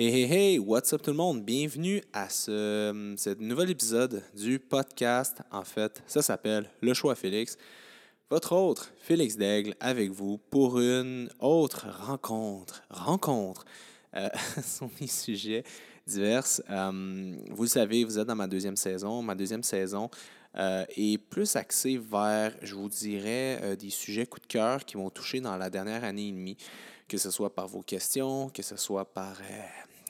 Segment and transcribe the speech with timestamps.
[0.00, 1.44] Hey, hey, hey, what's up tout le monde?
[1.44, 2.92] Bienvenue à ce,
[3.40, 5.38] nouvel épisode du podcast.
[5.50, 7.58] En fait, ça s'appelle Le choix Félix.
[8.30, 12.84] Votre autre, Félix Daigle, avec vous pour une autre rencontre.
[12.90, 13.64] Rencontre
[14.14, 14.28] euh,
[14.64, 15.64] sur des sujets
[16.06, 16.44] divers.
[16.70, 19.20] Euh, vous le savez, vous êtes dans ma deuxième saison.
[19.20, 20.10] Ma deuxième saison
[20.56, 24.96] euh, est plus axée vers, je vous dirais, euh, des sujets coup de cœur qui
[24.96, 26.56] m'ont touché dans la dernière année et demie,
[27.08, 29.36] que ce soit par vos questions, que ce soit par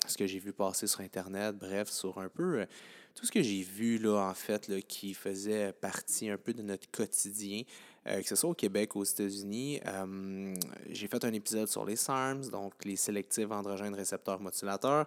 [0.08, 2.66] ce que j'ai vu passer sur Internet, bref, sur un peu euh,
[3.14, 6.90] tout ce que j'ai vu, là, en fait, qui faisait partie un peu de notre
[6.90, 7.62] quotidien,
[8.06, 9.80] euh, que ce soit au Québec ou aux États-Unis.
[9.86, 10.54] Euh,
[10.90, 15.06] j'ai fait un épisode sur les SARMs, donc les sélectifs androgènes récepteurs modulateurs.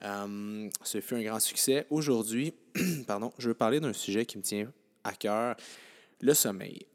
[0.00, 1.86] Ce fut un grand succès.
[1.90, 2.54] Aujourd'hui,
[3.06, 4.72] pardon, je veux parler d'un sujet qui me tient
[5.02, 5.56] à cœur,
[6.20, 6.86] le sommeil.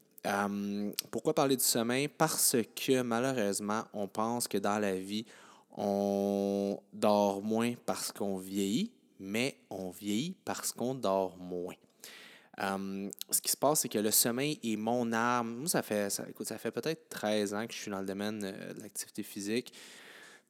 [1.10, 2.08] Pourquoi parler du sommeil?
[2.08, 5.26] Parce que malheureusement, on pense que dans la vie,
[5.74, 11.74] on dort moins parce qu'on vieillit, mais on vieillit parce qu'on dort moins.
[12.60, 15.56] Euh, ce qui se passe, c'est que le sommeil est mon arme.
[15.56, 18.42] Moi, ça fait, écoute, ça fait peut-être 13 ans que je suis dans le domaine
[18.44, 19.72] euh, de l'activité physique,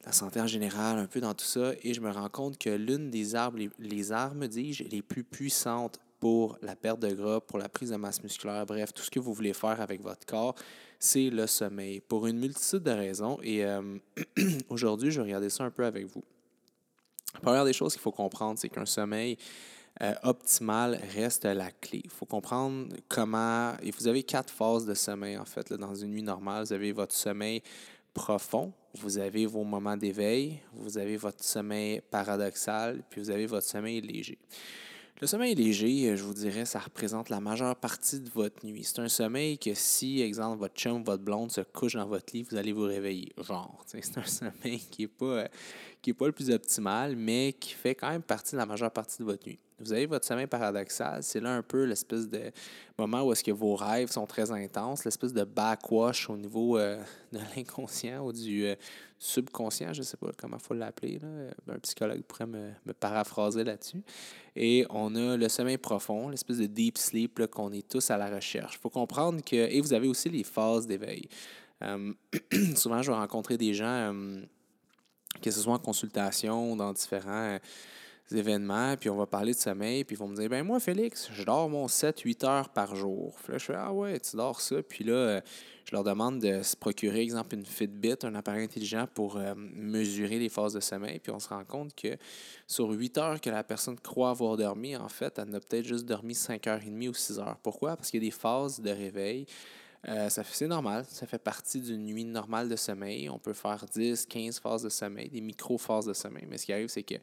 [0.02, 2.58] de la santé en général, un peu dans tout ça, et je me rends compte
[2.58, 7.12] que l'une des armes, les, les armes, dis-je, les plus puissantes pour la perte de
[7.14, 10.02] gras, pour la prise de masse musculaire, bref, tout ce que vous voulez faire avec
[10.02, 10.54] votre corps,
[11.04, 13.38] c'est le sommeil, pour une multitude de raisons.
[13.42, 13.98] Et euh,
[14.70, 16.24] aujourd'hui, je vais regarder ça un peu avec vous.
[17.34, 19.36] La première des choses qu'il faut comprendre, c'est qu'un sommeil
[20.00, 22.00] euh, optimal reste la clé.
[22.04, 23.74] Il faut comprendre comment...
[23.82, 26.64] Et vous avez quatre phases de sommeil, en fait, dans une nuit normale.
[26.64, 27.62] Vous avez votre sommeil
[28.14, 33.66] profond, vous avez vos moments d'éveil, vous avez votre sommeil paradoxal, puis vous avez votre
[33.66, 34.38] sommeil léger.
[35.20, 38.82] Le sommeil léger, euh, je vous dirais, ça représente la majeure partie de votre nuit.
[38.82, 42.42] C'est un sommeil que si, exemple, votre chum, votre blonde se couche dans votre lit,
[42.42, 43.32] vous allez vous réveiller.
[43.38, 47.94] Genre, c'est un sommeil qui n'est pas, euh, pas le plus optimal, mais qui fait
[47.94, 49.60] quand même partie de la majeure partie de votre nuit.
[49.80, 52.52] Vous avez votre sommeil paradoxal, c'est là un peu l'espèce de
[52.96, 57.02] moment où est-ce que vos rêves sont très intenses, l'espèce de backwash au niveau euh,
[57.32, 58.76] de l'inconscient ou du euh,
[59.18, 61.18] subconscient, je ne sais pas comment il faut l'appeler.
[61.68, 62.70] Un psychologue pourrait me,
[63.00, 64.02] paraphraser là-dessus.
[64.54, 68.30] Et on a le sommeil profond, l'espèce de deep sleep qu'on est tous à la
[68.30, 68.76] recherche.
[68.76, 69.56] Il faut comprendre que...
[69.56, 71.26] Et vous avez aussi les phases d'éveil.
[72.76, 74.14] Souvent, je vais rencontrer des gens,
[75.42, 77.58] que ce soit en consultation, dans différents
[78.32, 81.28] événements, puis on va parler de sommeil, puis ils vont me dire, ben moi, Félix,
[81.32, 83.34] je dors mon 7-8 heures par jour.
[83.44, 84.82] Puis je fais, ah ouais, tu dors ça.
[84.82, 85.40] Puis là,
[85.84, 90.38] je leur demande de se procurer, exemple, une Fitbit, un appareil intelligent pour euh, mesurer
[90.38, 91.18] les phases de sommeil.
[91.18, 92.16] Puis on se rend compte que
[92.66, 96.06] sur 8 heures que la personne croit avoir dormi, en fait, elle n'a peut-être juste
[96.06, 97.58] dormi 5h30 ou 6 heures.
[97.62, 97.96] Pourquoi?
[97.96, 99.46] Parce qu'il y a des phases de réveil.
[100.08, 103.30] Euh, c'est normal, ça fait partie d'une nuit normale de sommeil.
[103.30, 106.44] On peut faire 10, 15 phases de sommeil, des micro-phases de sommeil.
[106.48, 107.14] Mais ce qui arrive, c'est que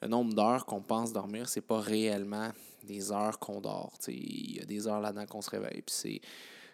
[0.00, 2.50] le nombre d'heures qu'on pense dormir, c'est pas réellement
[2.84, 3.92] des heures qu'on dort.
[4.08, 5.82] Il y a des heures là-dedans qu'on se réveille.
[5.82, 6.20] Puis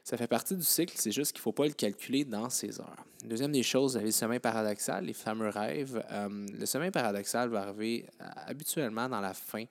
[0.04, 2.80] ça fait partie du cycle, c'est juste qu'il ne faut pas le calculer dans ces
[2.80, 3.04] heures.
[3.24, 6.02] Deuxième des choses, vous avez le sommeil paradoxal, les fameux rêves.
[6.10, 9.64] Euh, le sommeil paradoxal va arriver euh, habituellement dans la fin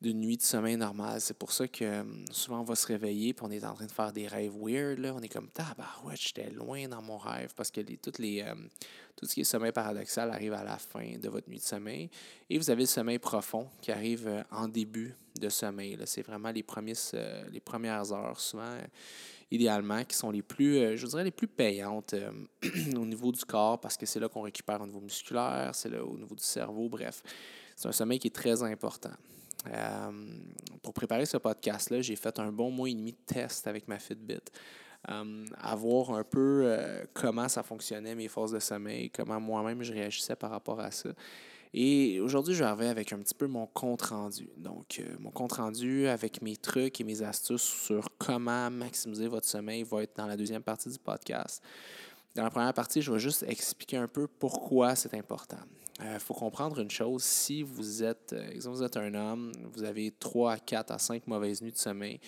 [0.00, 1.20] d'une nuit de sommeil normal.
[1.20, 3.86] C'est pour ça que euh, souvent on va se réveiller puis on est en train
[3.86, 4.98] de faire des rêves weird.
[4.98, 5.12] Là.
[5.14, 5.48] On est comme,
[6.04, 8.54] ouais, j'étais loin dans mon rêve parce que les, toutes les, euh,
[9.16, 12.10] tout ce qui est sommeil paradoxal arrive à la fin de votre nuit de sommeil.
[12.48, 15.98] Et vous avez le sommeil profond qui arrive euh, en début de sommeil.
[16.04, 16.94] C'est vraiment les, premiers,
[17.50, 18.76] les premières heures, souvent,
[19.50, 22.14] idéalement, qui sont les plus, je dirais, les plus payantes
[22.96, 26.04] au niveau du corps parce que c'est là qu'on récupère au niveau musculaire, c'est là
[26.04, 27.22] au niveau du cerveau, bref.
[27.76, 29.12] C'est un sommeil qui est très important.
[29.66, 30.10] Euh,
[30.82, 33.98] pour préparer ce podcast-là, j'ai fait un bon mois et demi de test avec ma
[33.98, 34.40] Fitbit.
[35.10, 39.82] Euh, à voir un peu euh, comment ça fonctionnait, mes phases de sommeil, comment moi-même
[39.82, 41.10] je réagissais par rapport à ça.
[41.72, 44.48] Et aujourd'hui, je vais avec un petit peu mon compte rendu.
[44.56, 49.82] Donc, mon compte rendu avec mes trucs et mes astuces sur comment maximiser votre sommeil
[49.82, 51.62] va être dans la deuxième partie du podcast.
[52.34, 55.58] Dans la première partie, je vais juste expliquer un peu pourquoi c'est important.
[56.00, 59.50] Il euh, faut comprendre une chose, si vous êtes, euh, exemple, vous êtes un homme,
[59.72, 62.20] vous avez 3 à 4 à 5 mauvaises nuits de sommeil,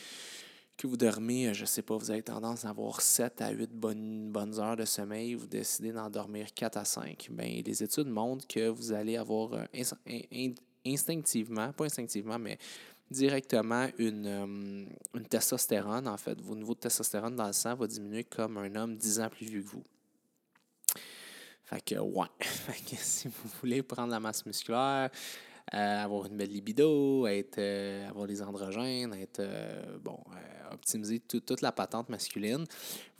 [0.77, 3.51] que vous dormez, euh, je ne sais pas, vous avez tendance à avoir 7 à
[3.51, 7.83] 8 bonnes, bonnes heures de sommeil, vous décidez d'en dormir 4 à 5, bien, les
[7.83, 9.51] études montrent que vous allez avoir
[10.85, 12.59] instinctivement, pas instinctivement, mais
[13.09, 16.41] directement une, une testostérone, en fait.
[16.41, 19.47] Vos niveaux de testostérone dans le sang va diminuer comme un homme 10 ans plus
[19.47, 19.85] vieux que vous.
[21.71, 22.27] Fait que, ouais.
[22.41, 25.09] Fait que si vous voulez prendre la masse musculaire,
[25.73, 30.19] euh, avoir une belle libido, être, euh, avoir des androgènes, être, euh, bon,
[30.73, 32.65] optimiser toute la patente masculine,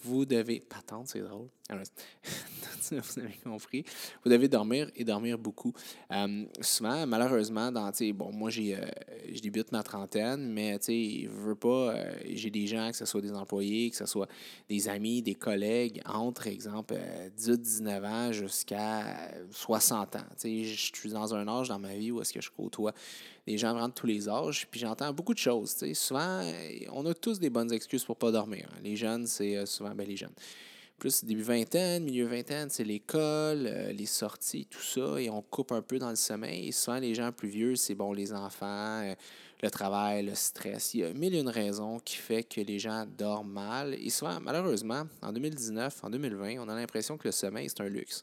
[0.03, 0.61] vous devez.
[0.61, 1.49] Patente, c'est drôle.
[2.91, 3.85] vous avez compris.
[4.25, 5.73] Vous devez dormir et dormir beaucoup.
[6.11, 8.81] Euh, souvent, malheureusement, dans, bon, moi, j'ai, euh,
[9.33, 11.95] je débute ma trentaine, mais je veux pas.
[11.95, 14.29] Euh, j'ai des gens, que ce soit des employés, que ce soit
[14.69, 16.97] des amis, des collègues, entre, exemple,
[17.39, 20.19] 18-19 ans jusqu'à 60 ans.
[20.43, 22.93] Je suis dans un âge dans ma vie où est-ce que je côtoie
[23.51, 25.77] des gens vraiment de tous les âges, puis j'entends beaucoup de choses.
[25.95, 26.43] Souvent,
[26.93, 28.69] on a tous des bonnes excuses pour pas dormir.
[28.83, 30.35] Les jeunes, c'est souvent ben, les jeunes
[31.01, 35.73] plus début vingtaine, milieu vingtaine, c'est l'école, euh, les sorties, tout ça, et on coupe
[35.73, 36.69] un peu dans le sommeil.
[36.69, 39.15] Et souvent, les gens plus vieux, c'est bon, les enfants, euh,
[39.63, 40.95] le travail, le stress.
[40.95, 43.95] Il y a mille et une raisons qui fait que les gens dorment mal.
[43.95, 47.89] Et souvent, malheureusement, en 2019, en 2020, on a l'impression que le sommeil, c'est un
[47.89, 48.23] luxe.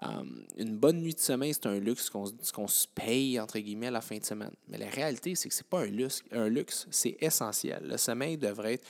[0.00, 3.92] Um, une bonne nuit de sommeil, c'est un luxe qu'on se paye, entre guillemets, à
[3.92, 4.52] la fin de semaine.
[4.68, 7.82] Mais la réalité, c'est que ce n'est pas un luxe, un luxe c'est essentiel.
[7.84, 8.86] Le sommeil devrait être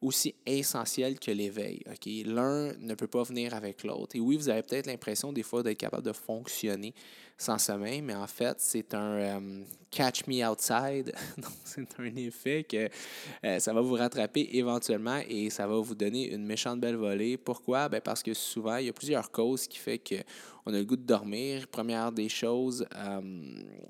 [0.00, 1.82] aussi essentiel que l'éveil.
[1.86, 2.08] OK?
[2.26, 4.16] L'un ne peut pas venir avec l'autre.
[4.16, 6.94] Et oui, vous avez peut-être l'impression des fois d'être capable de fonctionner
[7.40, 11.14] sans sommeil, mais en fait, c'est un euh, catch me outside.
[11.64, 12.88] C'est un effet que
[13.44, 17.38] euh, ça va vous rattraper éventuellement et ça va vous donner une méchante belle volée.
[17.38, 17.88] Pourquoi?
[17.88, 19.96] Ben parce que souvent, il y a plusieurs causes qui font
[20.64, 21.66] qu'on a le goût de dormir.
[21.68, 23.20] Première des choses, euh,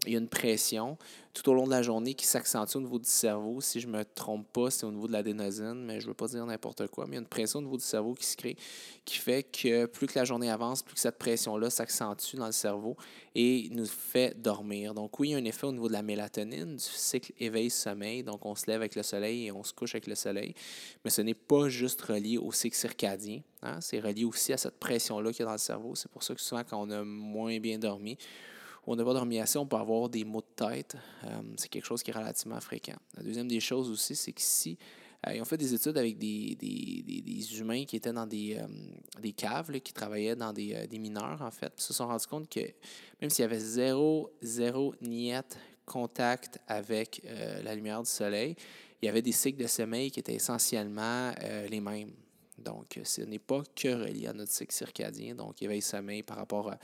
[0.06, 0.96] il y a une pression
[1.32, 3.60] tout au long de la journée qui s'accentue au niveau du cerveau.
[3.60, 6.14] Si je ne me trompe pas, c'est au niveau de l'adénosine, mais je ne veux
[6.14, 7.04] pas dire n'importe quoi.
[7.06, 8.56] Mais il y a une pression au niveau du cerveau qui se crée,
[9.04, 12.52] qui fait que plus que la journée avance, plus que cette pression-là s'accentue dans le
[12.52, 12.96] cerveau
[13.34, 14.92] et nous fait dormir.
[14.92, 18.24] Donc oui, il y a un effet au niveau de la mélatonine, du cycle éveil-sommeil.
[18.24, 20.54] Donc on se lève avec le soleil et on se couche avec le soleil.
[21.04, 23.40] Mais ce n'est pas juste relié au cycle circadien.
[23.62, 23.80] Hein.
[23.80, 25.94] C'est relié aussi à cette pression-là qu'il y a dans le cerveau.
[25.94, 28.16] C'est pour ça que souvent quand on a moins bien dormi,
[28.86, 30.96] on n'a pas dormi assez, on peut avoir des maux de tête.
[31.24, 32.96] Euh, c'est quelque chose qui est relativement fréquent.
[33.16, 34.78] La deuxième des choses aussi, c'est que si
[35.26, 38.66] euh, ils ont fait des études avec des, humains qui étaient dans des, euh,
[39.20, 41.72] des caves, qui travaillaient dans des, mineurs, en fait.
[41.76, 42.60] Ils se sont rendus compte que
[43.20, 47.20] même s'il y avait zéro, zéro niette contact avec
[47.64, 48.54] la lumière du soleil,
[49.02, 51.32] il y avait des cycles de sommeil qui étaient essentiellement
[51.68, 52.12] les mêmes.
[52.60, 56.74] Donc, ce n'est pas que relié à notre cycle circadien, donc éveil-sommeil par rapport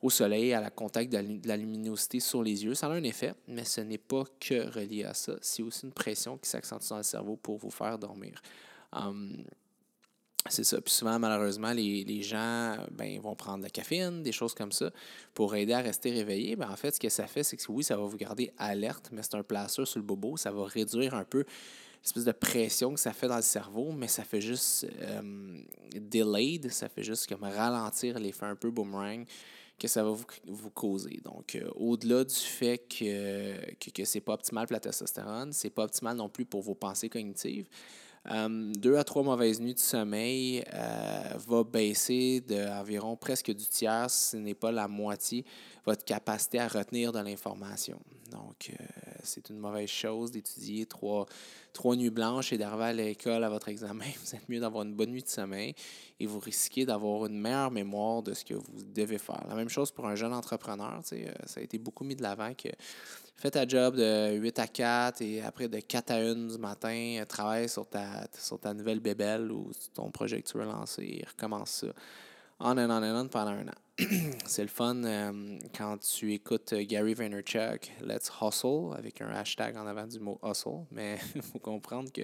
[0.00, 2.74] au soleil, à la contact de la luminosité sur les yeux.
[2.74, 5.34] Ça a un effet, mais ce n'est pas que relié à ça.
[5.40, 8.40] C'est aussi une pression qui s'accentue dans le cerveau pour vous faire dormir.
[8.92, 9.44] Hum,
[10.48, 10.80] c'est ça.
[10.80, 14.90] Puis souvent, malheureusement, les, gens ben, vont prendre de la caféine, des choses comme ça,
[15.34, 16.56] pour aider à rester réveillé.
[16.56, 19.10] Ben, en fait, ce que ça fait, c'est que oui, ça va vous garder alerte,
[19.12, 20.36] mais c'est un placeur sur le bobo.
[20.36, 21.44] Ça va réduire un peu
[22.02, 25.60] l'espèce de pression que ça fait dans le cerveau, mais ça fait juste euh,
[25.94, 29.24] delayed, ça fait juste comme ralentir l'effet un peu boomerang
[29.78, 31.20] que ça va vous, causer.
[31.24, 35.52] Donc, euh, au-delà du fait que, que, que ce n'est pas optimal pour la testostérone,
[35.52, 37.68] ce n'est pas optimal non plus pour vos pensées cognitives.
[38.30, 44.10] Euh, deux à trois mauvaises nuits de sommeil euh, va baisser d'environ presque du tiers,
[44.10, 45.44] si ce n'est pas la moitié,
[45.86, 47.98] votre capacité à retenir de l'information.
[48.30, 48.72] Donc,
[49.22, 51.26] c'est une mauvaise chose d'étudier trois,
[51.72, 54.04] trois nuits blanches et d'arriver à l'école à votre examen.
[54.24, 55.74] Vous êtes mieux d'avoir une bonne nuit de sommeil
[56.20, 59.44] et vous risquez d'avoir une meilleure mémoire de ce que vous devez faire.
[59.48, 61.00] La même chose pour un jeune entrepreneur.
[61.12, 62.68] Euh, ça a été beaucoup mis de l'avant que
[63.38, 67.16] fais ta job de 8 à 4 et après de 4 à 1 du matin,
[67.20, 71.02] euh, travaille sur ta, sur ta nouvelle bébelle ou ton projet que tu veux lancer
[71.02, 71.86] et recommence ça
[72.60, 73.78] on and on and pendant un an.
[74.46, 79.86] c'est le fun euh, quand tu écoutes Gary Vaynerchuk, Let's Hustle, avec un hashtag en
[79.86, 82.22] avant du mot hustle, mais il faut comprendre que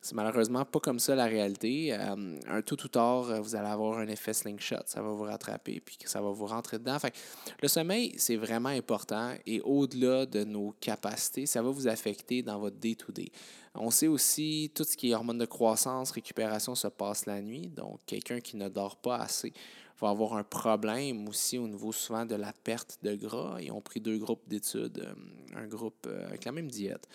[0.00, 1.92] c'est malheureusement pas comme ça la réalité.
[1.92, 5.80] Euh, un tout ou tard, vous allez avoir un effet slingshot, ça va vous rattraper,
[5.80, 6.98] puis ça va vous rentrer dedans.
[6.98, 7.14] Fait
[7.60, 12.58] le sommeil, c'est vraiment important et au-delà de nos capacités, ça va vous affecter dans
[12.58, 13.30] votre day-to-day.
[13.74, 17.68] On sait aussi tout ce qui est hormones de croissance, récupération se passe la nuit.
[17.68, 19.52] Donc, quelqu'un qui ne dort pas assez
[20.00, 23.58] va avoir un problème aussi au niveau souvent de la perte de gras.
[23.60, 27.06] Ils ont pris deux groupes d'études, euh, un groupe euh, avec la même diète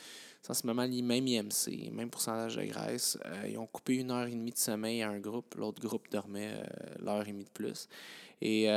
[0.64, 3.18] moment, même IMC, même pourcentage de graisse.
[3.26, 6.08] Euh, ils ont coupé une heure et demie de sommeil à un groupe, l'autre groupe
[6.12, 6.54] dormait
[7.00, 7.88] l'heure et demie de plus.
[8.42, 8.68] Et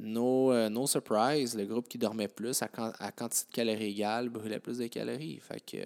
[0.00, 4.78] euh, no, surprise, le groupe qui dormait plus, à, quantité de calories égales, brûlait plus
[4.78, 5.40] de calories.
[5.40, 5.76] Fait que,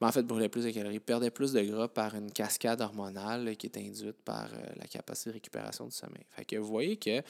[0.00, 3.56] ben, en fait, brûlait plus de calories, perdait plus de gras par une cascade hormonale
[3.56, 6.24] qui est induite par la capacité de récupération du sommeil.
[6.30, 7.22] Fait que vous voyez que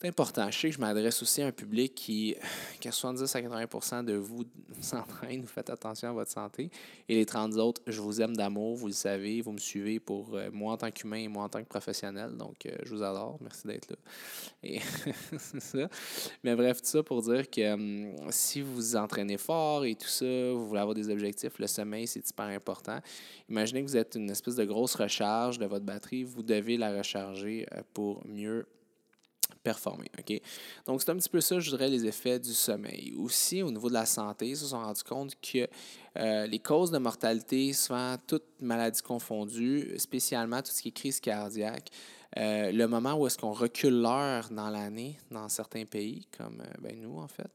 [0.00, 0.48] c'est important.
[0.48, 2.36] Je sais que je m'adresse aussi à un public qui,
[2.86, 4.44] a 70 à 80 de vous
[4.80, 6.70] s'entraîne, vous faites attention à votre santé.
[7.08, 10.36] Et les 30 autres, je vous aime d'amour, vous le savez, vous me suivez pour
[10.36, 12.36] euh, moi en tant qu'humain et moi en tant que professionnel.
[12.36, 13.38] Donc, euh, je vous adore.
[13.40, 13.96] Merci d'être là.
[14.62, 14.78] Et
[15.38, 15.88] c'est ça.
[16.44, 20.06] Mais bref, tout ça pour dire que hum, si vous vous entraînez fort et tout
[20.06, 23.00] ça, vous voulez avoir des objectifs, le sommeil, c'est super important.
[23.48, 26.22] Imaginez que vous êtes une espèce de grosse recharge de votre batterie.
[26.22, 28.64] Vous devez la recharger euh, pour mieux
[29.62, 30.10] performer.
[30.18, 30.40] OK?
[30.86, 33.14] Donc, c'est un petit peu ça, je dirais, les effets du sommeil.
[33.18, 35.68] Aussi, au niveau de la santé, ils se sont rendus compte que
[36.18, 41.20] euh, les causes de mortalité, souvent toutes maladies confondues, spécialement tout ce qui est crise
[41.20, 41.90] cardiaque,
[42.36, 46.74] euh, le moment où est-ce qu'on recule l'heure dans l'année dans certains pays, comme euh,
[46.80, 47.50] ben, nous en fait,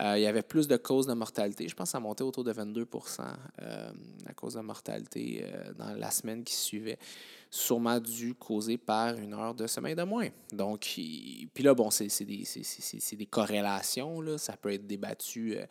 [0.00, 1.68] il y avait plus de causes de mortalité.
[1.68, 5.44] Je pense que ça montait autour de 22 à cause de mortalité
[5.76, 6.98] dans la semaine qui suivait
[7.52, 10.28] sûrement dû causer par une heure de sommeil de moins.
[10.50, 12.44] Donc, puis là, bon, c'est des,
[13.12, 14.38] des, corrélations, là.
[14.38, 15.66] ça peut être débattu euh,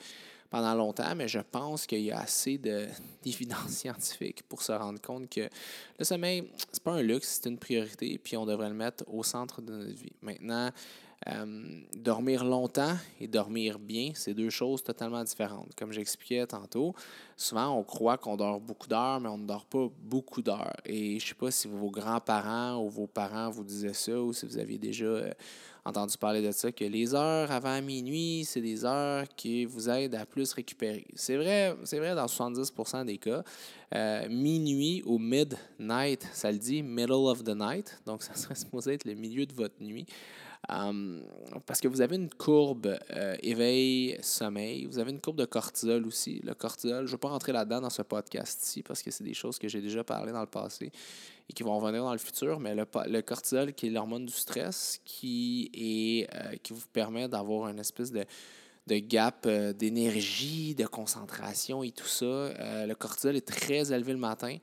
[0.51, 2.59] pendant longtemps, mais je pense qu'il y a assez
[3.23, 5.49] d'évidence scientifique pour se rendre compte que
[5.97, 9.23] le sommeil, c'est pas un luxe, c'est une priorité, puis on devrait le mettre au
[9.23, 10.13] centre de notre vie.
[10.21, 10.69] Maintenant,
[11.27, 11.45] euh,
[11.95, 15.69] dormir longtemps et dormir bien, c'est deux choses totalement différentes.
[15.77, 16.95] Comme j'expliquais tantôt,
[17.37, 20.73] souvent on croit qu'on dort beaucoup d'heures, mais on ne dort pas beaucoup d'heures.
[20.83, 24.33] Et je ne sais pas si vos grands-parents ou vos parents vous disaient ça ou
[24.33, 25.31] si vous aviez déjà euh,
[25.85, 30.15] entendu parler de ça, que les heures avant minuit, c'est des heures qui vous aident
[30.15, 31.05] à plus récupérer.
[31.15, 33.43] C'est vrai, c'est vrai dans 70% des cas.
[33.93, 37.99] Euh, minuit ou midnight, ça le dit, middle of the night.
[38.05, 40.05] Donc, ça serait supposé être le milieu de votre nuit.
[40.73, 41.21] Hum,
[41.65, 46.39] parce que vous avez une courbe euh, éveil-sommeil, vous avez une courbe de cortisol aussi.
[46.45, 49.33] Le cortisol, je ne vais pas rentrer là-dedans dans ce podcast-ci parce que c'est des
[49.33, 50.89] choses que j'ai déjà parlé dans le passé
[51.49, 54.31] et qui vont revenir dans le futur, mais le, le cortisol qui est l'hormone du
[54.31, 58.23] stress qui, est, euh, qui vous permet d'avoir une espèce de,
[58.87, 62.85] de gap euh, d'énergie, de concentration et tout ça.
[62.85, 64.55] le cortisol est très élevé le matin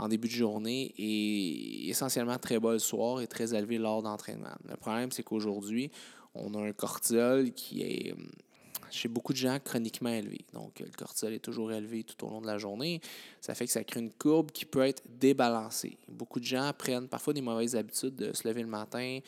[0.00, 4.56] en début de journée et essentiellement très bas le soir et très élevé lors d'entraînement.
[4.66, 5.90] Le problème, c'est qu'aujourd'hui,
[6.34, 8.30] on a un cortisol qui est hum,
[8.90, 10.40] chez beaucoup de gens chroniquement élevé.
[10.54, 13.02] Donc, le cortisol est toujours élevé tout au long de la journée.
[13.42, 15.98] Ça fait que ça crée une courbe qui peut être débalancée.
[16.08, 19.18] Beaucoup de gens prennent parfois des mauvaises habitudes de se lever le matin,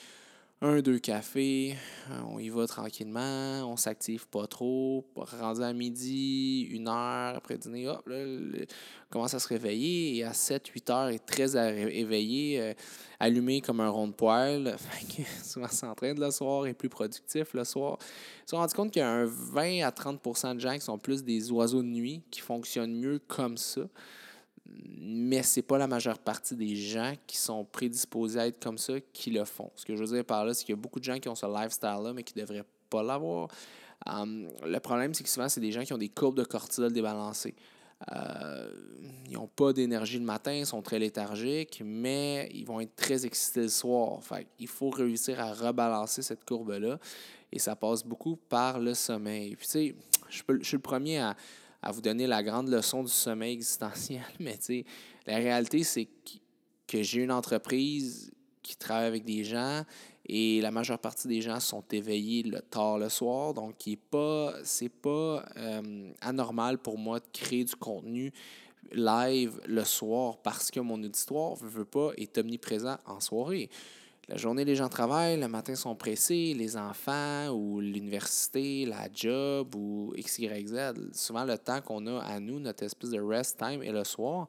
[0.62, 1.76] un, deux cafés,
[2.08, 5.04] euh, on y va tranquillement, on s'active pas trop.
[5.16, 10.24] Rendu à midi, une heure après dîner, hop, là, on commence à se réveiller et
[10.24, 12.74] à 7, 8 heures, est très éveillé, euh,
[13.18, 14.76] allumé comme un rond de poêle.
[15.42, 17.98] souvent s'entraîne le soir, et plus productif le soir.
[18.00, 20.80] Ils se sont rendus compte qu'il y a un 20 à 30 de gens qui
[20.80, 23.82] sont plus des oiseaux de nuit, qui fonctionnent mieux comme ça
[24.66, 28.78] mais ce n'est pas la majeure partie des gens qui sont prédisposés à être comme
[28.78, 29.70] ça qui le font.
[29.76, 31.28] Ce que je veux dire par là, c'est qu'il y a beaucoup de gens qui
[31.28, 33.48] ont ce lifestyle-là, mais qui ne devraient pas l'avoir.
[34.06, 36.92] Hum, le problème, c'est que souvent, c'est des gens qui ont des courbes de cortisol
[36.92, 37.54] débalancées.
[38.10, 38.68] Euh,
[39.26, 43.24] ils n'ont pas d'énergie le matin, ils sont très léthargiques, mais ils vont être très
[43.24, 44.18] excités le soir.
[44.58, 46.98] il faut réussir à rebalancer cette courbe-là.
[47.52, 49.56] Et ça passe beaucoup par le sommeil.
[49.56, 49.94] Puis, tu sais,
[50.28, 51.36] je suis le premier à,
[51.82, 54.58] à vous donner la grande leçon du sommeil existentiel, mais
[55.26, 56.08] la réalité, c'est
[56.86, 59.84] que j'ai une entreprise qui travaille avec des gens
[60.26, 63.54] et la majeure partie des gens sont éveillés le tard le soir.
[63.54, 68.32] Donc, ce n'est pas, euh, anormal pour moi de créer du contenu
[68.92, 73.68] live le soir parce que mon auditoire ne veut pas est omniprésent en soirée.
[74.28, 79.74] La journée, les gens travaillent, le matin, sont pressés, les enfants ou l'université, la job
[79.74, 81.12] ou X, Y.
[81.12, 84.46] Souvent, le temps qu'on a à nous, notre espèce de rest time, est le soir.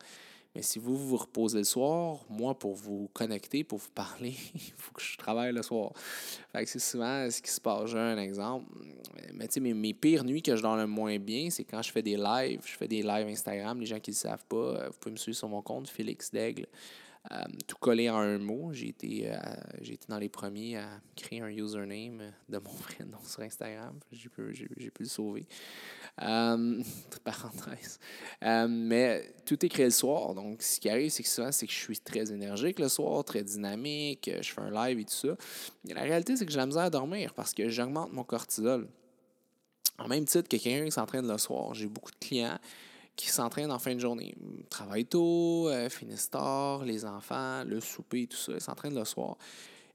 [0.56, 4.74] Mais si vous vous reposez le soir, moi, pour vous connecter, pour vous parler, il
[4.78, 5.92] faut que je travaille le soir.
[6.52, 7.90] Fait que c'est souvent ce qui se passe.
[7.90, 8.72] J'ai un exemple.
[9.34, 11.82] Mais tu sais, mes, mes, pires nuits que je dors le moins bien, c'est quand
[11.82, 12.62] je fais des lives.
[12.64, 13.80] Je fais des lives Instagram.
[13.80, 15.90] Les gens qui ne le savent pas, euh, vous pouvez me suivre sur mon compte,
[15.90, 16.68] Félix Daigle.
[17.32, 17.38] Euh,
[17.68, 18.74] tout collé en un mot.
[18.74, 19.38] J'ai été, euh,
[19.82, 23.98] j'ai été dans les premiers à créer un username de mon vrai nom sur Instagram.
[24.12, 25.46] J'ai pu, j'ai, pu le sauver.
[26.22, 26.84] Euh,
[27.24, 28.00] parenthèse.
[28.42, 30.36] mais tout est créé le soir.
[30.36, 33.24] Donc, ce qui arrive, c'est que souvent, c'est que je suis très énergique le soir,
[33.24, 35.36] très dynamique, je fais un live et tout ça.
[35.86, 38.90] la réalité, c'est que j'ai la misère à dormir parce que j'augmente mon cortisol.
[39.98, 42.60] En même titre que quelqu'un qui s'entraîne le soir, j'ai beaucoup de clients
[43.16, 44.36] qui s'entraînent en fin de journée.
[44.58, 48.54] Ils travaillent tôt, euh, finissent tard, les enfants, le souper, tout ça.
[48.54, 49.38] Ils s'entraînent le soir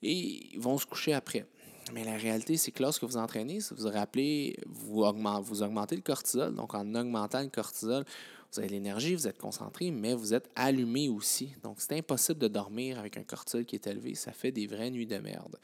[0.03, 1.47] et ils vont se coucher après.
[1.93, 5.97] Mais la réalité, c'est que lorsque vous entraînez, si vous rappelez, vous, augmentez, vous augmentez
[5.97, 6.55] le cortisol.
[6.55, 8.05] Donc, en augmentant le cortisol,
[8.53, 11.55] vous avez l'énergie, vous êtes concentré, mais vous êtes allumé aussi.
[11.63, 14.15] Donc, c'est impossible de dormir avec un cortisol qui est élevé.
[14.15, 15.57] Ça fait des vraies nuits de merde.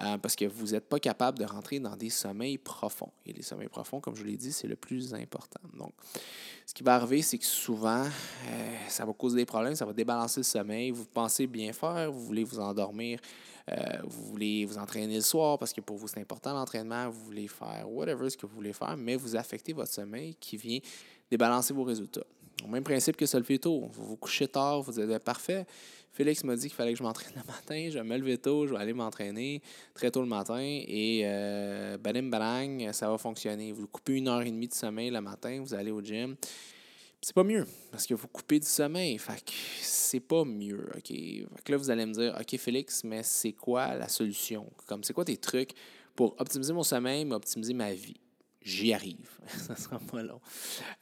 [0.00, 3.10] Euh, parce que vous n'êtes pas capable de rentrer dans des sommeils profonds.
[3.26, 5.60] Et les sommeils profonds, comme je l'ai dit, c'est le plus important.
[5.76, 5.92] Donc,
[6.66, 9.92] ce qui va arriver, c'est que souvent, euh, ça va causer des problèmes, ça va
[9.92, 10.90] débalancer le sommeil.
[10.90, 13.18] Vous pensez bien faire, vous voulez vous endormir,
[13.70, 17.24] euh, vous voulez vous entraîner le soir parce que pour vous, c'est important l'entraînement, vous
[17.24, 20.78] voulez faire whatever ce que vous voulez faire, mais vous affectez votre sommeil qui vient
[21.30, 22.24] débalancer vos résultats.
[22.64, 23.88] Au même principe que ça le fait tôt.
[23.92, 25.66] Vous vous couchez tard, vous êtes parfait.
[26.12, 27.88] Félix m'a dit qu'il fallait que je m'entraîne le matin.
[27.90, 29.62] Je vais me lever tôt, je vais aller m'entraîner
[29.94, 33.72] très tôt le matin et euh, balim balang, ça va fonctionner.
[33.72, 36.36] Vous coupez une heure et demie de sommeil le matin, vous allez au gym.
[37.20, 39.18] C'est pas mieux parce que vous coupez du sommeil.
[39.18, 40.88] Fait que c'est pas mieux.
[40.96, 41.10] OK?
[41.68, 44.70] là, vous allez me dire OK, Félix, mais c'est quoi la solution?
[44.86, 45.72] Comme c'est quoi tes trucs
[46.14, 48.20] pour optimiser mon sommeil, mais optimiser ma vie?
[48.68, 49.28] J'y arrive.
[49.46, 50.40] ça sera pas long.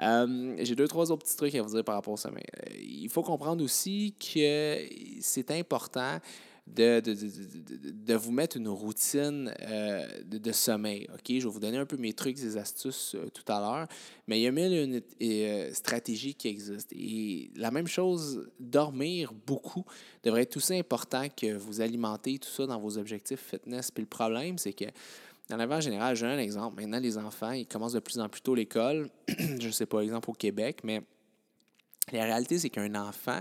[0.00, 2.44] Euh, j'ai deux, trois autres petits trucs à vous dire par rapport au sommeil.
[2.62, 4.78] Euh, il faut comprendre aussi que
[5.20, 6.20] c'est important
[6.66, 11.06] de, de, de, de, vous mettre une routine euh, de, sommeil.
[11.12, 11.22] OK?
[11.28, 13.86] Je vais vous donner un peu mes trucs et astuces tout à l'heure,
[14.26, 16.92] mais il y a mille une stratégie qui existe.
[16.92, 19.84] Et la même chose, dormir beaucoup
[20.24, 23.92] devrait être aussi important que vous alimenter tout ça dans vos objectifs fitness.
[23.92, 24.86] Puis le problème, c'est que
[25.48, 26.80] dans la vie en général, j'ai un exemple.
[26.80, 29.08] Maintenant, les enfants, ils commencent de plus en plus tôt l'école.
[29.28, 31.02] je ne sais pas, exemple au Québec, mais
[32.12, 33.40] la réalité, c'est qu'un enfant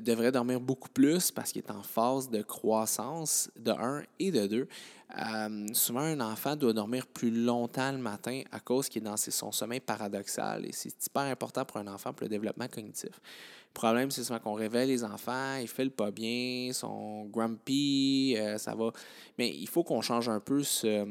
[0.00, 4.46] devrait dormir beaucoup plus parce qu'il est en phase de croissance de 1 et de
[4.46, 4.68] 2.
[5.16, 9.16] Euh, souvent, un enfant doit dormir plus longtemps le matin à cause qu'il est dans
[9.16, 13.10] son sommeil paradoxal et c'est hyper important pour un enfant pour le développement cognitif.
[13.10, 18.34] Le problème, c'est souvent qu'on réveille les enfants, ils ne pas bien, ils sont grumpy,
[18.36, 18.92] euh, ça va.
[19.38, 21.04] Mais il faut qu'on change un peu ce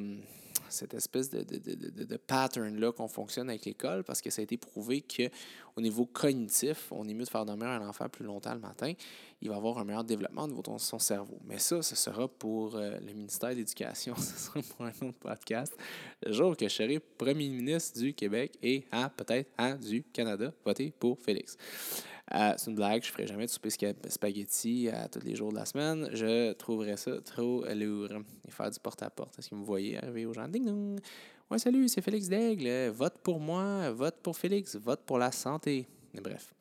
[0.70, 4.44] cette espèce de, de, de, de pattern-là qu'on fonctionne avec l'école parce que ça a
[4.44, 8.54] été prouvé qu'au niveau cognitif, on est mieux de faire dormir un enfant plus longtemps
[8.54, 8.94] le matin.
[9.42, 11.40] Il va avoir un meilleur développement au niveau de son cerveau.
[11.46, 14.16] Mais ça, ce sera pour euh, le ministère de l'Éducation.
[14.18, 15.76] Ce sera pour un autre podcast.
[16.26, 20.52] Le jour que je serai premier ministre du Québec et hein, peut-être hein, du Canada,
[20.66, 21.58] votez pour Félix.
[22.34, 25.52] Euh, c'est une blague, je ne ferai jamais de souper spaghetti à tous les jours
[25.52, 26.10] de la semaine.
[26.12, 28.10] Je trouverais ça trop lourd.
[28.48, 29.40] Et faire du porte-à-porte.
[29.40, 30.48] Est-ce que vous me voyez arriver aux gens?
[30.48, 31.00] Ding dong!
[31.50, 32.90] Ouais, salut, c'est Félix Daigle.
[32.90, 35.88] Vote pour moi, vote pour Félix, vote pour la santé.
[36.14, 36.54] Bref,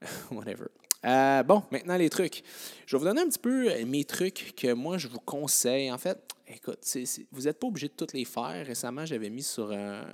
[0.30, 0.66] whatever.
[1.04, 2.44] Euh, bon, maintenant les trucs.
[2.86, 5.90] Je vais vous donner un petit peu mes trucs que moi je vous conseille.
[5.90, 6.78] En fait, écoute,
[7.32, 8.64] vous n'êtes pas obligé de toutes les faire.
[8.64, 10.04] Récemment, j'avais mis sur, euh,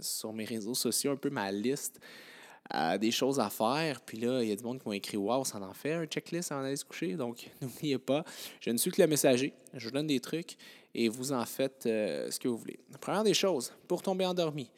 [0.00, 1.98] sur mes réseaux sociaux un peu ma liste
[2.98, 4.00] des choses à faire.
[4.00, 6.06] Puis là, il y a du monde qui m'ont écrit Waouh, ça en fait un
[6.06, 7.14] checklist avant d'aller se coucher.
[7.14, 8.24] Donc, n'oubliez pas,
[8.60, 9.52] je ne suis que le messager.
[9.74, 10.56] Je vous donne des trucs
[10.94, 12.78] et vous en faites euh, ce que vous voulez.
[12.90, 14.70] La première des choses, pour tomber endormi,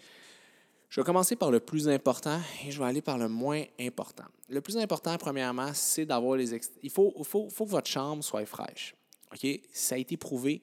[0.88, 4.24] je vais commencer par le plus important et je vais aller par le moins important.
[4.48, 6.58] Le plus important, premièrement, c'est d'avoir les.
[6.82, 8.94] Il faut, faut, faut que votre chambre soit fraîche.
[9.32, 9.60] OK?
[9.72, 10.62] Ça a été prouvé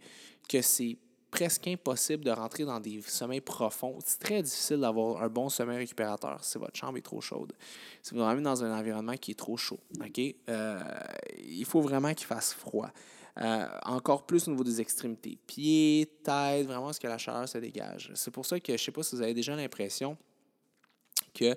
[0.49, 0.97] que c'est
[1.35, 3.99] presque impossible de rentrer dans des sommeils profonds.
[4.05, 7.51] C'est très difficile d'avoir un bon sommeil récupérateur si votre chambre est trop chaude.
[8.01, 10.21] Si vous dormez dans un environnement qui est trop chaud, OK?
[10.47, 10.79] Euh,
[11.45, 12.89] il faut vraiment qu'il fasse froid.
[13.41, 15.37] Euh, encore plus au niveau des extrémités.
[15.45, 18.11] Pieds, tête, vraiment, ce que la chaleur se dégage.
[18.15, 20.17] C'est pour ça que je ne sais pas si vous avez déjà l'impression
[21.33, 21.53] que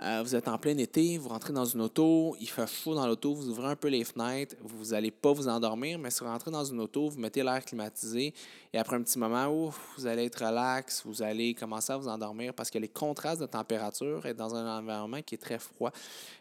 [0.00, 3.06] euh, vous êtes en plein été, vous rentrez dans une auto, il fait chaud dans
[3.06, 6.30] l'auto, vous ouvrez un peu les fenêtres, vous n'allez pas vous endormir, mais si vous
[6.30, 8.32] rentrez dans une auto, vous mettez l'air climatisé
[8.72, 12.08] et après un petit moment, ouf, vous allez être relax, vous allez commencer à vous
[12.08, 15.92] endormir parce que les contrastes de température et dans un environnement qui est très froid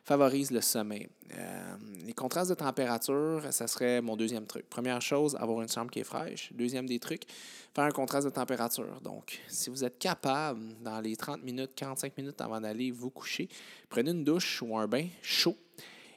[0.06, 1.10] favorisent le sommeil.
[1.38, 4.70] Euh, les contrastes de température, ça serait mon deuxième truc.
[4.70, 6.52] Première chose, avoir une chambre qui est fraîche.
[6.54, 7.24] Deuxième des trucs,
[7.74, 9.00] faire un contraste de température.
[9.02, 13.41] Donc, si vous êtes capable, dans les 30 minutes, 45 minutes avant d'aller vous coucher,
[13.90, 15.56] prenez une douche ou un bain chaud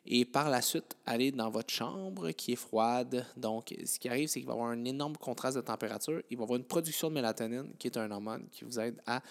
[0.06, 3.26] et par la suite, allez dans votre chambre qui est froide.
[3.36, 6.20] Donc, ce qui arrive, c'est qu'il va y avoir un énorme contraste de température.
[6.30, 9.00] Il va y avoir une production de mélatonine, qui est un hormone qui vous aide
[9.06, 9.22] à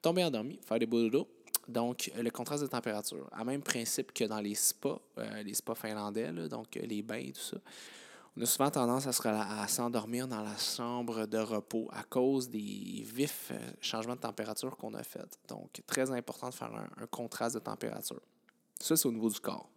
[0.00, 1.26] tomber endormi, faire des boulots.
[1.66, 5.74] Donc, le contraste de température, à même principe que dans les spas, euh, les spas
[5.74, 7.56] finlandais, donc les bains et tout ça.
[8.36, 13.50] On a souvent tendance à, s'endormir dans la chambre de repos à cause des vifs
[13.50, 15.38] euh, changements de température qu'on a fait.
[15.48, 18.20] Donc, très important de faire un, contraste de température.
[18.78, 19.68] Ça, c'est au niveau du corps.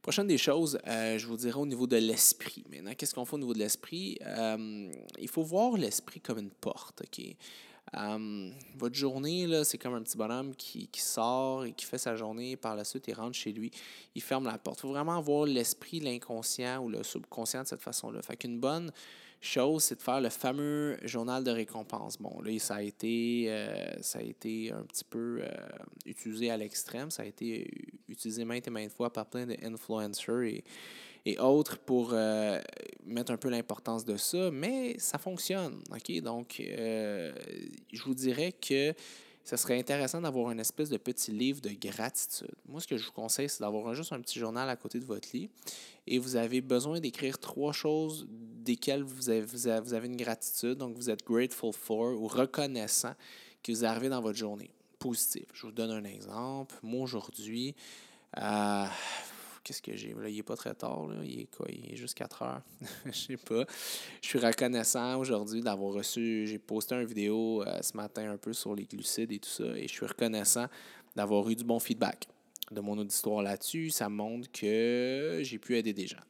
[0.00, 2.64] Prochaine des choses, euh, je vous dirais au niveau de l'esprit.
[2.68, 4.18] Maintenant, qu'est-ce qu'on fait au niveau de l'esprit?
[4.22, 7.02] Euh, il faut voir l'esprit comme une porte.
[7.02, 7.36] OK?
[7.94, 12.16] Um, votre journée, c'est comme un petit bonhomme qui, qui, sort et qui fait sa
[12.16, 12.56] journée.
[12.56, 13.70] Par la suite, il rentre chez lui,
[14.14, 14.78] il ferme la porte.
[14.78, 18.22] Il faut vraiment avoir l'esprit, l'inconscient ou le subconscient de cette façon-là.
[18.22, 18.90] Fait qu'une bonne
[19.42, 22.16] chose, c'est de faire le fameux journal de récompense.
[22.16, 25.48] Bon, là, ça a été, euh, ça a été un petit peu euh,
[26.06, 27.10] utilisé à l'extrême.
[27.10, 27.70] Ça a été
[28.08, 30.64] utilisé maintes et maintes fois par plein d'influencers et
[31.24, 32.14] et autres pour
[33.04, 35.80] mettre un peu l'importance de ça, mais ça fonctionne.
[36.22, 38.94] Donc, je vous dirais que
[39.44, 42.54] ça serait intéressant d'avoir une espèce de petit livre de gratitude.
[42.68, 45.04] Moi, ce que je vous conseille, c'est d'avoir juste un petit journal à côté de
[45.04, 45.50] votre lit
[46.06, 51.24] et vous avez besoin d'écrire trois choses desquelles vous avez, une gratitude, donc vous êtes
[51.24, 53.14] grateful for ou reconnaissant
[53.62, 55.46] que vous arrivez dans votre journée positive.
[55.52, 56.76] Je vous donne un exemple.
[56.82, 57.74] Moi, aujourd'hui,
[58.38, 58.86] euh,
[59.62, 60.14] qu'est-ce que j'ai?
[60.14, 61.06] Là, il n'est pas très tard.
[61.06, 61.16] Là.
[61.24, 61.66] Il est quoi?
[61.70, 62.62] Il est juste 4 heures.
[63.06, 63.64] je sais pas.
[64.20, 66.46] Je suis reconnaissant aujourd'hui d'avoir reçu.
[66.46, 69.64] J'ai posté une vidéo euh, ce matin un peu sur les glucides et tout ça.
[69.76, 70.66] Et je suis reconnaissant
[71.14, 72.28] d'avoir eu du bon feedback
[72.70, 73.90] de mon auditoire là-dessus.
[73.90, 76.22] Ça montre que j'ai pu aider des gens.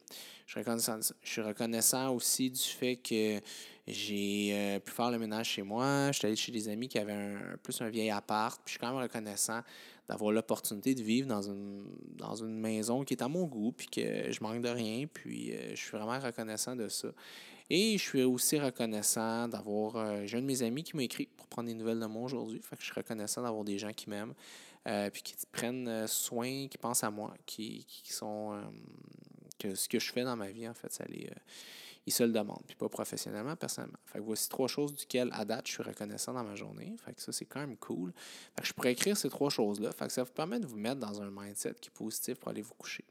[0.47, 3.41] Je suis reconnaissant, je suis reconnaissant aussi du fait que
[3.87, 6.09] j'ai euh, pu faire le ménage chez moi.
[6.13, 8.61] Je suis allé chez des amis qui avaient un, plus un vieil appart.
[8.65, 9.61] Puis je suis quand même reconnaissant
[10.09, 11.85] d'avoir l'opportunité de vivre dans une,
[12.17, 15.07] dans une maison qui est à mon goût, puis que je manque de rien.
[15.07, 17.09] Puis euh, je suis vraiment reconnaissant de ça.
[17.71, 19.97] Et je suis aussi reconnaissant d'avoir.
[19.97, 22.23] Euh, j'ai un de mes amis qui m'a écrit pour prendre des nouvelles de moi
[22.23, 22.61] aujourd'hui.
[22.63, 24.35] Fait que je suis reconnaissant d'avoir des gens qui m'aiment,
[24.89, 28.61] euh, puis qui prennent soin, qui pensent à moi, qui, qui sont.
[29.59, 31.31] que ce que je fais dans ma vie, en fait, ça les
[32.07, 33.99] ils se le demandent, puis pas professionnellement, personnellement.
[34.07, 36.97] Fait voici trois choses duquel, à date, je suis reconnaissant dans ma journée.
[37.05, 38.13] Fait ça, c'est quand même cool.
[38.57, 39.93] Fait je pourrais écrire ces trois choses-là.
[39.93, 42.63] Fait ça vous permet de vous mettre dans un mindset qui est positif pour aller
[42.63, 43.05] vous coucher.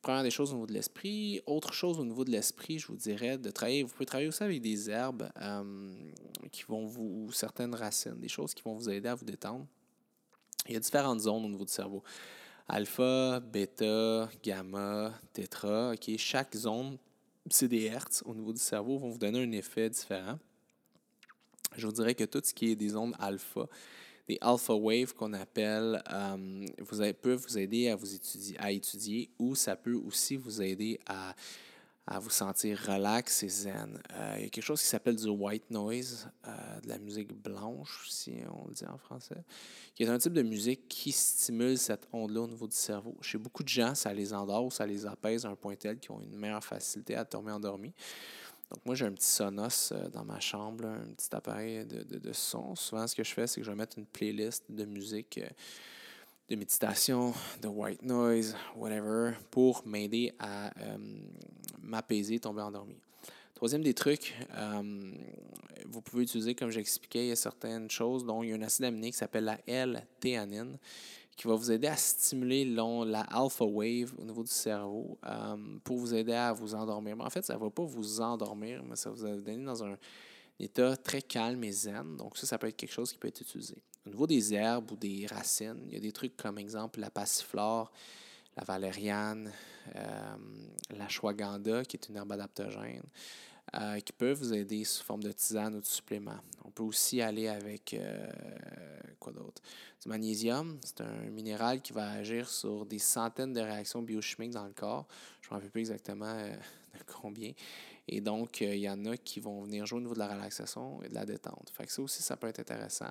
[0.00, 1.42] Première des choses au niveau de l'esprit.
[1.44, 3.82] Autre chose au niveau de l'esprit, je vous dirais de travailler.
[3.82, 5.92] Vous pouvez travailler aussi avec des herbes euh,
[6.52, 7.26] qui vont vous.
[7.26, 9.66] ou certaines racines, des choses qui vont vous aider à vous détendre.
[10.68, 12.02] Il y a différentes zones au niveau du cerveau.
[12.68, 15.92] Alpha, bêta, gamma, tétra.
[15.92, 16.16] OK?
[16.16, 16.96] Chaque zone
[17.48, 20.38] c'est des hertz au niveau du cerveau vont vous donner un effet différent.
[21.76, 23.66] Je vous dirais que tout ce qui est des ondes alpha,
[24.28, 29.30] des alpha waves qu'on appelle, euh, vous peuvent vous aider à vous étudier, à étudier
[29.38, 31.34] ou ça peut aussi vous aider à
[32.10, 34.02] à vous sentir relax et zen.
[34.12, 37.32] Euh, il y a quelque chose qui s'appelle du white noise, euh, de la musique
[37.32, 39.44] blanche, si on le dit en français,
[39.94, 43.16] qui est un type de musique qui stimule cette onde-là au niveau du cerveau.
[43.22, 46.10] Chez beaucoup de gens, ça les endort ça les apaise à un point tel qu'ils
[46.10, 47.94] ont une meilleure facilité à tomber endormis.
[48.70, 52.18] Donc moi, j'ai un petit Sonos euh, dans ma chambre, un petit appareil de, de,
[52.18, 52.74] de, son.
[52.74, 55.38] Souvent, ce que je fais, c'est que je vais mettre une playlist de musique
[56.50, 57.32] de méditation,
[57.62, 60.98] de white noise, whatever, pour m'aider à euh,
[61.80, 62.96] m'apaiser, tomber endormi.
[63.54, 65.12] Troisième des trucs, euh,
[65.86, 68.62] vous pouvez utiliser, comme j'expliquais, il y a certaines choses, dont il y a un
[68.62, 70.76] acide aminé qui s'appelle la L-théanine,
[71.36, 75.98] qui va vous aider à stimuler la alpha wave au niveau du cerveau euh, pour
[75.98, 77.16] vous aider à vous endormir.
[77.16, 79.84] Mais en fait, ça ne va pas vous endormir, mais ça va vous donner dans
[79.84, 79.96] un
[80.58, 82.16] état très calme et zen.
[82.16, 83.76] Donc ça, ça peut être quelque chose qui peut être utilisé.
[84.06, 87.10] Au niveau des herbes ou des racines, il y a des trucs comme exemple la
[87.10, 87.92] passiflore,
[88.56, 89.52] la valériane,
[89.94, 90.36] euh,
[90.96, 93.02] la shwaganda, qui est une herbe adaptogène,
[93.74, 96.40] euh, qui peuvent vous aider sous forme de tisane ou de supplément.
[96.64, 98.26] On peut aussi aller avec euh,
[99.18, 99.62] quoi d'autre?
[100.02, 104.66] Du magnésium, c'est un minéral qui va agir sur des centaines de réactions biochimiques dans
[104.66, 105.06] le corps.
[105.42, 106.34] Je ne me rappelle plus exactement
[106.94, 107.52] de combien.
[108.12, 111.00] Et donc, il y en a qui vont venir jouer au niveau de la relaxation
[111.02, 111.70] et de la détente.
[111.72, 113.10] Fait que ça aussi, ça peut être intéressant.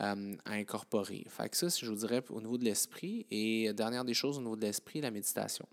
[0.00, 1.26] Euh, à incorporer.
[1.28, 3.26] Fait que ça, je vous dirais au niveau de l'esprit.
[3.30, 5.66] Et dernière des choses au niveau de l'esprit, la méditation.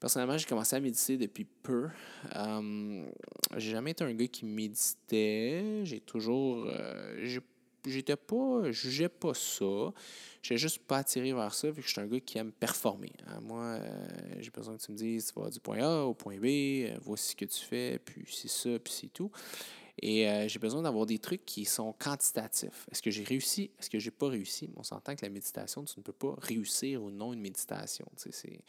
[0.00, 1.88] Personnellement, j'ai commencé à méditer depuis peu.
[2.34, 3.04] Euh,
[3.56, 5.84] j'ai jamais été un gars qui méditait.
[5.84, 6.66] J'ai toujours.
[6.66, 7.24] Euh,
[7.86, 8.62] j'étais pas.
[8.64, 9.92] Je jugeais pas ça.
[10.42, 13.12] J'ai juste pas attiré vers ça, vu que je suis un gars qui aime performer.
[13.26, 13.40] Hein.
[13.40, 16.38] Moi, euh, j'ai besoin que tu me dises, tu vas du point A au point
[16.38, 19.30] B, voici ce que tu fais, puis c'est ça, puis c'est tout.
[20.02, 22.86] Et euh, j'ai besoin d'avoir des trucs qui sont quantitatifs.
[22.90, 23.70] Est-ce que j'ai réussi?
[23.78, 24.70] Est-ce que j'ai pas réussi?
[24.76, 28.06] On s'entend que la méditation, tu ne peux pas réussir ou non une méditation.
[28.16, 28.60] C'est,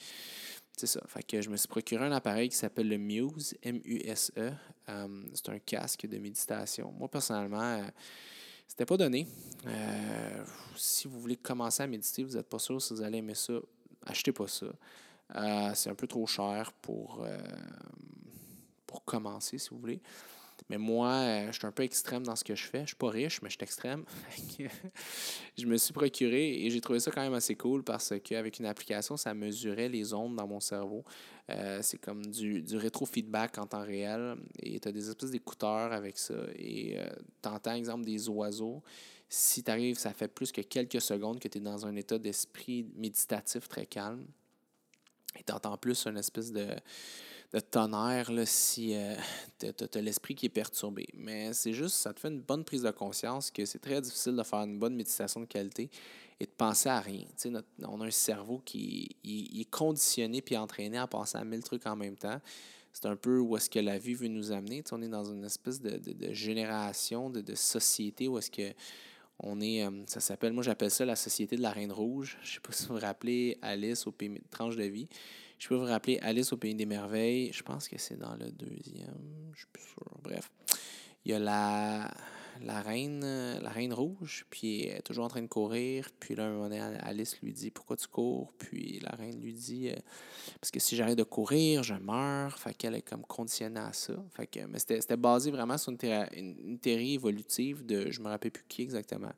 [0.85, 1.01] ça.
[1.07, 4.53] Fait que je me suis procuré un appareil qui s'appelle le Muse, M-U-S-E.
[4.89, 6.93] Euh, c'est un casque de méditation.
[6.93, 7.87] Moi, personnellement, euh,
[8.67, 9.27] c'était pas donné.
[10.75, 13.53] si vous voulez commencer à méditer, vous n'êtes pas sûr si vous allez aimer ça,
[14.05, 14.67] achetez pas ça.
[15.75, 17.25] c'est un peu trop cher pour,
[18.85, 19.99] pour commencer, si vous voulez.
[20.69, 22.81] Mais moi, euh, je suis un peu extrême dans ce que je fais.
[22.81, 24.03] Je suis pas riche, mais je suis extrême.
[25.57, 28.65] je me suis procuré et j'ai trouvé ça quand même assez cool parce qu'avec une
[28.65, 31.05] application, ça mesurait les ondes dans mon cerveau.
[31.49, 34.35] Euh, c'est comme du, du rétro-feedback en temps réel.
[34.59, 36.35] Et tu as des espèces d'écouteurs avec ça.
[36.55, 37.07] Et euh,
[37.41, 38.83] tu entends, exemple, des oiseaux.
[39.29, 42.17] Si tu arrives, ça fait plus que quelques secondes que tu es dans un état
[42.17, 44.25] d'esprit méditatif très calme.
[45.39, 46.67] Et tu entends plus une espèce de
[47.53, 49.15] de tonnerre là, si euh,
[49.59, 51.07] tu as, l'esprit qui est perturbé.
[51.13, 54.35] Mais c'est juste, ça te fait une bonne prise de conscience que c'est très difficile
[54.35, 55.89] de faire une bonne méditation de qualité
[56.39, 57.25] et de penser à rien.
[57.45, 61.87] Notre, on a un cerveau qui est conditionné puis entraîné à penser à mille trucs
[61.87, 62.39] en même temps.
[62.91, 64.83] C'est un peu où est-ce que la vie veut nous amener.
[64.91, 68.73] on est dans une espèce de, de, génération, de, de, société où est-ce que
[69.39, 72.39] on est, euh, ça s'appelle, moi j'appelle ça la société de la Reine Rouge.
[72.41, 75.07] Je ne sais pas si vous vous rappelez Alice au pays de tranche de vie.
[75.57, 77.51] Je peux vous rappeler Alice au pays des merveilles.
[77.51, 79.51] Je pense que c'est dans le deuxième.
[79.53, 80.05] Je suis plus sûr.
[80.21, 80.51] Bref.
[81.25, 82.11] Il y a la,
[82.61, 83.21] la reine,
[83.61, 86.09] la reine rouge, puis elle est toujours en train de courir.
[86.19, 88.53] Puis là, un moment donné, Alice lui dit Pourquoi tu cours?
[88.57, 89.95] Puis la reine lui dit euh,
[90.61, 92.57] Parce que si j'arrête de courir, je meurs.
[92.59, 94.13] Fait qu'elle est comme conditionnée à ça.
[94.31, 98.51] Fait que, mais c'était basé vraiment sur une, une, théorie évolutive de je me rappelle
[98.51, 99.33] plus qui exactement.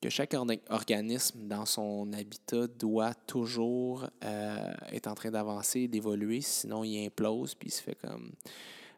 [0.00, 0.34] Que chaque
[0.70, 7.54] organisme dans son habitat doit toujours euh, être en train d'avancer, d'évoluer, sinon il implose,
[7.54, 8.32] puis il se fait comme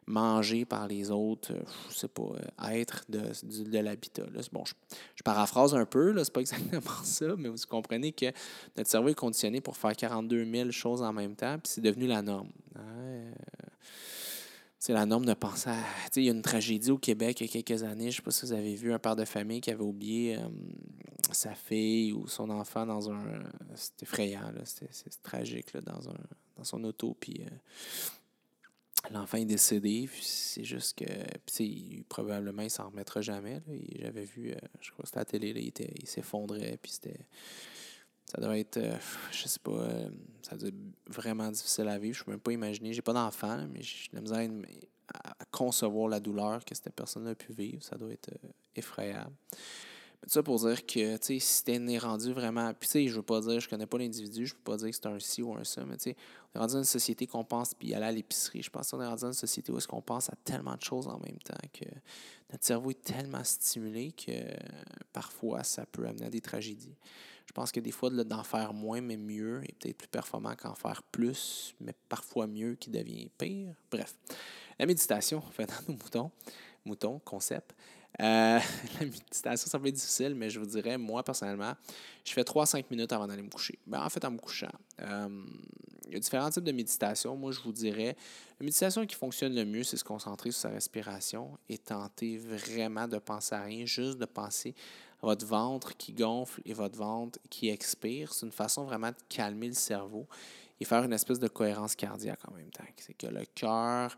[0.05, 3.21] manger par les autres, euh, je pas, euh, être de,
[3.69, 4.23] de, l'habitat.
[4.51, 8.27] Bon, je, paraphrase un peu, c'est pas exactement ça, mais vous comprenez que
[8.77, 12.07] notre cerveau est conditionné pour faire 42 000 choses en même temps, puis c'est devenu
[12.07, 12.49] la norme.
[14.85, 15.77] C'est la norme de penser à.
[16.17, 18.11] Il y a une tragédie au Québec il y a quelques années.
[18.11, 20.35] Je ne sais pas si vous avez vu un père de famille qui avait oublié
[20.35, 20.41] euh,
[21.31, 23.23] sa fille ou son enfant dans un.
[23.75, 24.91] C'était effrayant, c'était
[25.23, 26.17] tragique dans, un,
[26.57, 27.15] dans son auto.
[27.17, 27.45] Puis
[29.11, 31.05] L'enfant est décédé, c'est juste que,
[31.45, 33.61] puis probablement, il s'en remettra jamais.
[33.99, 37.19] J'avais vu, euh, je crois que c'était à la télé, là, il, s'effondrait, puis c'était.
[38.33, 38.97] Ça doit être, euh,
[39.31, 40.09] je sais pas, euh,
[40.41, 40.75] ça doit être
[41.07, 42.17] vraiment difficile à vivre.
[42.17, 42.93] Je peux même pas imaginer.
[42.93, 44.49] J'ai pas d'enfant, mais j'ai la misère
[45.13, 47.83] à, concevoir la douleur que cette personne a pu vivre.
[47.83, 48.31] Ça doit être
[48.75, 49.33] effrayable
[50.27, 52.73] ça pour dire que, tu sais, si t'es rendu vraiment.
[52.73, 54.89] Puis, tu sais, je veux pas dire, je connais pas l'individu, je peux pas dire
[54.89, 56.15] que c'est un ci ou un ça, mais tu sais,
[56.53, 58.61] on est rendu dans une société qu'on pense, puis aller à l'épicerie.
[58.61, 60.83] Je pense qu'on est rendu dans une société où est-ce qu'on pense à tellement de
[60.83, 61.85] choses en même temps que
[62.51, 64.31] notre cerveau est tellement stimulé que
[65.11, 66.95] parfois ça peut amener à des tragédies.
[67.45, 70.75] Je pense que des fois, d'en faire moins, mais mieux, est peut-être plus performant qu'en
[70.75, 73.73] faire plus, mais parfois mieux, qui devient pire.
[73.91, 74.15] Bref,
[74.79, 76.31] la méditation, dans nos moutons,
[76.85, 77.75] moutons, concept.
[78.19, 78.59] Euh,
[78.99, 81.73] la méditation, ça peut être difficile, mais je vous dirais, moi, personnellement,
[82.23, 83.77] je fais 3-5 minutes avant d'aller me coucher.
[83.87, 84.71] Ben, en fait, en me couchant.
[85.01, 85.45] Euh,
[86.07, 87.35] il y a différents types de méditation.
[87.35, 88.15] Moi, je vous dirais,
[88.59, 93.07] la méditation qui fonctionne le mieux, c'est se concentrer sur sa respiration et tenter vraiment
[93.07, 94.75] de penser à rien, juste de penser
[95.23, 98.33] votre ventre qui gonfle et votre ventre qui expire.
[98.33, 100.27] C'est une façon vraiment de calmer le cerveau
[100.79, 102.83] et faire une espèce de cohérence cardiaque en même temps.
[102.97, 104.15] C'est que le cœur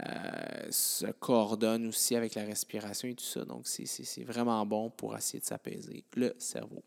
[0.00, 3.44] euh, se coordonne aussi avec la respiration et tout ça.
[3.44, 6.82] Donc, c'est vraiment bon pour essayer de s'apaiser le cerveau.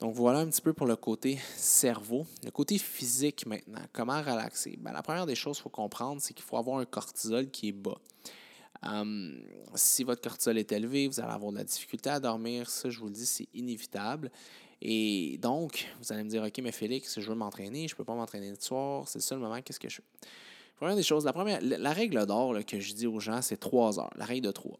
[0.00, 2.26] Donc, voilà un petit peu pour le côté cerveau.
[2.42, 4.78] Le côté physique maintenant, comment relaxer?
[4.80, 7.68] Ben, la première des choses qu'il faut comprendre, c'est qu'il faut avoir un cortisol qui
[7.68, 7.98] est bas.
[8.84, 9.40] Hum,
[9.74, 12.68] si votre cortisol est élevé, vous allez avoir de la difficulté à dormir.
[12.68, 14.30] Ça, je vous le dis, c'est inévitable.
[14.80, 18.04] Et donc, vous allez me dire, OK, mais Félix, je veux m'entraîner, je ne peux
[18.04, 20.02] pas m'entraîner le soir, c'est ça le moment, qu'est-ce que je fais?
[20.76, 24.00] Première des choses, la, première, la règle d'or que je dis aux gens, c'est trois
[24.00, 24.10] heures.
[24.16, 24.78] La règle de trois.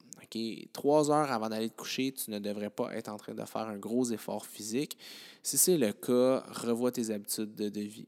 [0.73, 3.69] Trois heures avant d'aller te coucher, tu ne devrais pas être en train de faire
[3.69, 4.97] un gros effort physique.
[5.43, 8.07] Si c'est le cas, revois tes habitudes de, vie.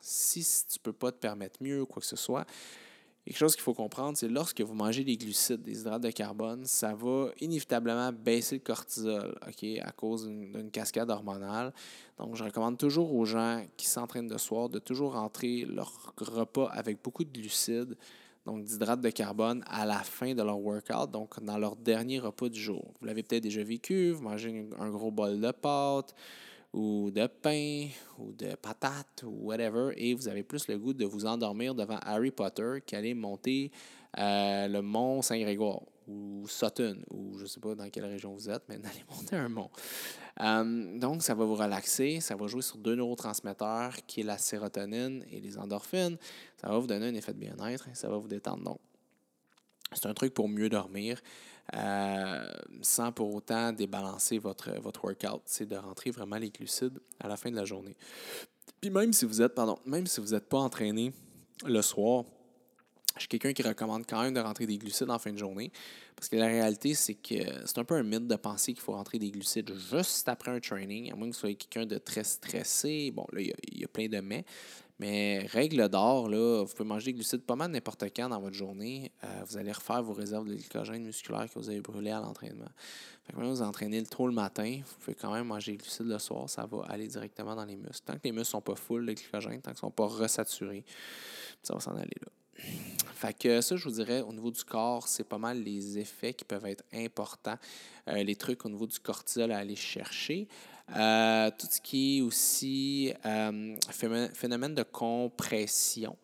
[0.00, 2.46] Si tu ne peux pas te permettre mieux ou quoi que ce soit,
[3.24, 6.64] Quelque chose qu'il faut comprendre, c'est lorsque vous mangez des glucides, des hydrates de carbone,
[6.64, 11.72] ça va inévitablement baisser le cortisol ok, à cause d'une cascade hormonale.
[12.18, 16.68] Donc, je recommande toujours aux gens qui s'entraînent de soir de toujours rentrer leur repas
[16.72, 17.96] avec beaucoup de glucides,
[18.44, 22.48] donc d'hydrates de carbone, à la fin de leur workout, donc dans leur dernier repas
[22.48, 22.92] du jour.
[23.00, 26.12] Vous l'avez peut-être déjà vécu, vous mangez un gros bol de pâtes
[26.72, 31.04] ou de pain ou de patates ou whatever, et vous avez plus le goût de
[31.04, 33.70] vous endormir devant Harry Potter qu'aller monter
[34.18, 38.50] euh, le mont Saint-Grégoire ou Sutton, ou je ne sais pas dans quelle région vous
[38.50, 39.70] êtes, mais d'aller monter un mont.
[40.40, 44.38] Euh, donc, ça va vous relaxer, ça va jouer sur deux neurotransmetteurs qui est la
[44.38, 46.16] sérotonine et les endorphines.
[46.60, 48.64] Ça va vous donner un effet de bien-être ça va vous détendre.
[48.64, 48.78] Donc,
[49.94, 51.20] c'est un truc pour mieux dormir.
[51.74, 52.44] Euh,
[52.82, 55.42] sans pour autant débalancer votre, votre workout.
[55.46, 57.96] C'est de rentrer vraiment les glucides à la fin de la journée.
[58.80, 61.12] Puis même si vous êtes, pardon, même si vous n'êtes pas entraîné
[61.64, 62.24] le soir,
[63.14, 65.70] je suis quelqu'un qui recommande quand même de rentrer des glucides en fin de journée.
[66.16, 67.34] Parce que la réalité, c'est que
[67.66, 70.60] c'est un peu un mythe de penser qu'il faut rentrer des glucides juste après un
[70.60, 73.10] training, à moins que vous soyez quelqu'un de très stressé.
[73.10, 74.44] Bon, là, il y, a, plein de mais.
[75.02, 78.54] Mais règle d'or, là, vous pouvez manger des glucides pas mal n'importe quand dans votre
[78.54, 79.10] journée.
[79.24, 82.70] Euh, vous allez refaire vos réserves de glycogène musculaire que vous avez brûlées à l'entraînement.
[83.24, 86.06] Fait que quand vous entraînez tôt le matin, vous pouvez quand même manger des glucides
[86.06, 88.04] le soir, ça va aller directement dans les muscles.
[88.04, 90.84] Tant que les muscles sont pas full de glycogène, tant qu'ils sont pas resaturés,
[91.64, 92.28] ça va s'en aller là.
[93.14, 96.34] Fait que ça, je vous dirais, au niveau du corps, c'est pas mal les effets
[96.34, 97.58] qui peuvent être importants,
[98.08, 100.46] euh, les trucs au niveau du cortisol à aller chercher.
[100.96, 103.76] Euh, tout ce qui est aussi euh,
[104.34, 106.16] phénomène de compression.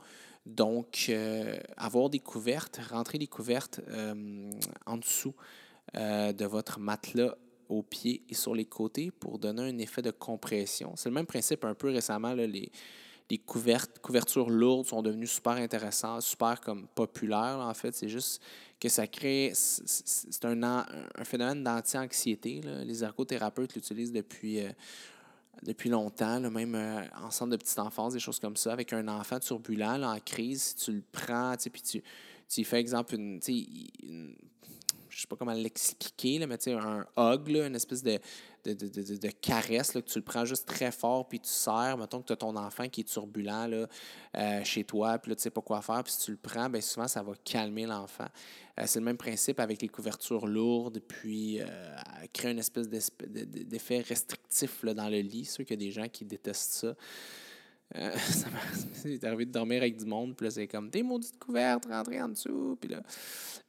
[0.44, 3.80] Donc, euh, avoir des couvertes, rentrer des couvertes
[4.86, 5.34] en dessous
[5.94, 7.34] de votre matelas
[7.68, 10.94] au pied et sur les côtés pour donner un effet de compression.
[10.96, 12.70] C'est le même principe un peu récemment, les,
[13.30, 17.58] les couvertures lourdes sont devenues super intéressantes, super comme populaires.
[17.60, 18.42] en fait, c'est juste
[18.80, 19.52] que ça crée.
[19.54, 22.62] C'est un, un, phénomène d'anti-anxiété.
[22.84, 24.70] Les ergothérapeutes l'utilisent depuis, euh,
[25.62, 28.72] depuis longtemps, même euh, en centre de petite enfance, des choses comme ça.
[28.72, 32.02] Avec un enfant turbulent en crise, si tu le prends, puis tu,
[32.48, 33.40] tu fais exemple une
[35.18, 38.20] je sais pas comment l'expliquer, mais tu sais, un hug, une espèce de,
[38.64, 41.48] de, de, de, de caresse, là, que tu le prends juste très fort, puis tu
[41.48, 41.98] serres.
[41.98, 43.88] Mettons que tu as ton enfant qui est turbulent là,
[44.36, 46.70] euh, chez toi, puis là, tu sais pas quoi faire, puis si tu le prends,
[46.70, 48.28] bien souvent, ça va calmer l'enfant.
[48.78, 51.66] Euh, c'est le même principe avec les couvertures lourdes, puis euh,
[52.32, 55.46] créer une espèce d'effet restrictif là, dans le lit.
[55.46, 56.94] C'est sûr qu'il y a des gens qui détestent ça.
[57.96, 58.14] Euh,
[58.92, 62.20] c'est arrivé de dormir avec du monde, puis là, c'est comme des maudites couvertes, rentrer
[62.20, 63.02] en dessous, puis là.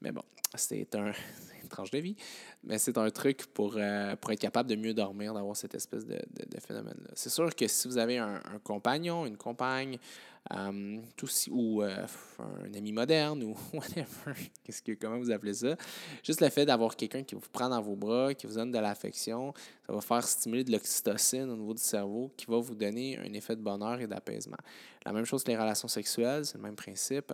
[0.02, 0.24] Mais bon,
[0.56, 1.12] c'est un,
[1.62, 2.16] une tranche de vie.
[2.64, 6.06] Mais c'est un truc pour, euh, pour être capable de mieux dormir, d'avoir cette espèce
[6.06, 7.12] de, de, phénomène-là.
[7.14, 9.98] C'est sûr que si vous avez un compagnon, une compagne,
[10.56, 12.06] euh, tout ou euh,
[12.40, 14.34] un ami moderne, ou whatever,
[14.64, 15.76] qu'est-ce que, comment vous appelez ça,
[16.24, 18.80] juste le fait d'avoir quelqu'un qui vous prend dans vos bras, qui vous donne de
[18.80, 19.54] l'affection,
[19.86, 23.34] ça va faire stimuler de l'oxytocine au niveau du cerveau, qui va vous donner un
[23.34, 24.58] effet de bonheur et d'apaisement.
[25.06, 27.32] La même chose que les relations sexuelles, c'est le même principe.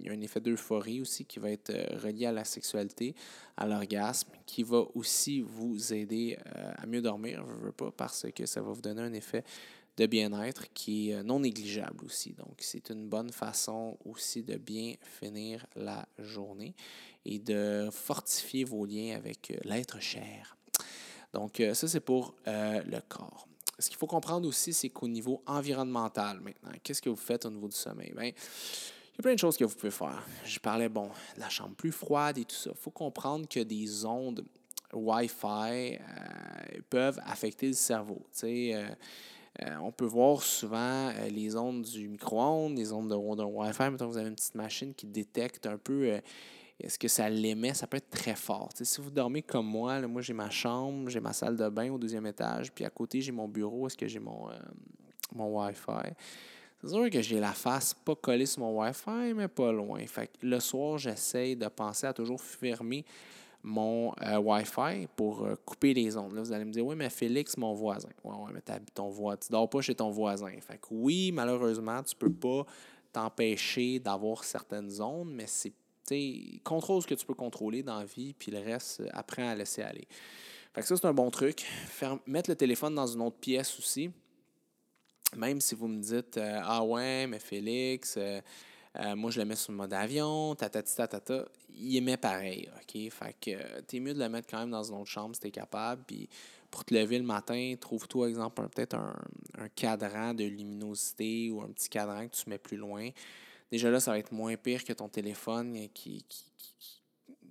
[0.00, 3.14] il y a un effet d'euphorie aussi qui va être relié à la sexualité,
[3.56, 8.26] à l'orgasme, qui va aussi vous aider euh, à mieux dormir, je veux pas, parce
[8.34, 9.44] que ça va vous donner un effet
[9.96, 12.32] de bien-être qui est euh, non négligeable aussi.
[12.32, 16.74] Donc, c'est une bonne façon aussi de bien finir la journée
[17.24, 20.56] et de fortifier vos liens avec euh, l'être cher.
[21.32, 23.48] Donc, ça, c'est pour le corps.
[23.80, 27.50] Ce qu'il faut comprendre aussi, c'est qu'au niveau environnemental, maintenant, qu'est-ce que vous faites au
[27.50, 28.12] niveau du sommeil?
[28.12, 30.24] Bien, il y a plein de choses que vous pouvez faire.
[30.44, 32.70] Je parlais, bon, de la chambre plus froide et tout ça.
[32.70, 34.44] Il faut comprendre que des ondes
[34.92, 35.98] Wi-Fi euh,
[36.88, 38.26] peuvent affecter le cerveau.
[38.44, 38.88] Euh,
[39.62, 43.90] euh, on peut voir souvent les ondes du micro-ondes, les ondes de, Wi-Fi.
[43.90, 46.20] Mettons, vous avez une petite machine qui détecte un peu
[46.80, 48.70] est-ce que ça l'émet, ça peut être très fort.
[48.74, 51.98] si vous dormez comme moi, moi j'ai ma chambre, j'ai ma salle de bain au
[51.98, 54.48] deuxième étage, puis à côté j'ai mon bureau, est-ce que j'ai mon,
[55.32, 56.14] mon Wi-Fi?
[56.84, 60.06] C'est sûr que j'ai la face pas collée sur mon Wi-Fi, mais pas loin.
[60.06, 63.06] Fait le soir, j'essaie de penser à toujours fermer
[63.64, 66.34] mon euh, Wi-Fi pour euh, couper les ondes.
[66.34, 68.10] Là, vous allez me dire, oui, mais Félix, mon voisin.
[68.22, 68.60] Oui, ouais, mais
[68.92, 69.38] ton voisin.
[69.38, 70.52] tu dors pas chez ton voisin.
[70.60, 72.66] Fait que oui, malheureusement, tu peux pas
[73.10, 75.72] t'empêcher d'avoir certaines ondes, mais c'est,
[76.62, 79.54] contrôle ce que tu peux contrôler dans la vie, puis le reste, euh, apprends à
[79.54, 80.06] laisser aller.
[80.74, 81.64] Fait que ça, c'est un bon truc.
[82.26, 84.10] Mettre le téléphone dans une autre pièce aussi
[85.36, 88.16] même si vous me dites Ah ouais, mais Félix,
[88.96, 92.68] euh, euh, moi je le mets sur le mode avion, tatati tatata, il émet pareil,
[92.76, 93.10] OK?
[93.10, 95.50] Fait que t'es mieux de le mettre quand même dans une autre chambre si t'es
[95.50, 96.02] capable.
[96.06, 96.28] Puis
[96.70, 101.88] pour te lever le matin, trouve-toi, exemple, peut-être un, cadran de luminosité ou un petit
[101.88, 103.10] cadran que tu mets plus loin.
[103.70, 106.44] Déjà là, ça va être moins pire que ton téléphone qui, qui,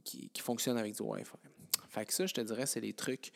[0.04, 1.38] qui, qui fonctionne avec du Wi-Fi.
[1.90, 3.32] Fait que ça, je te dirais, c'est les trucs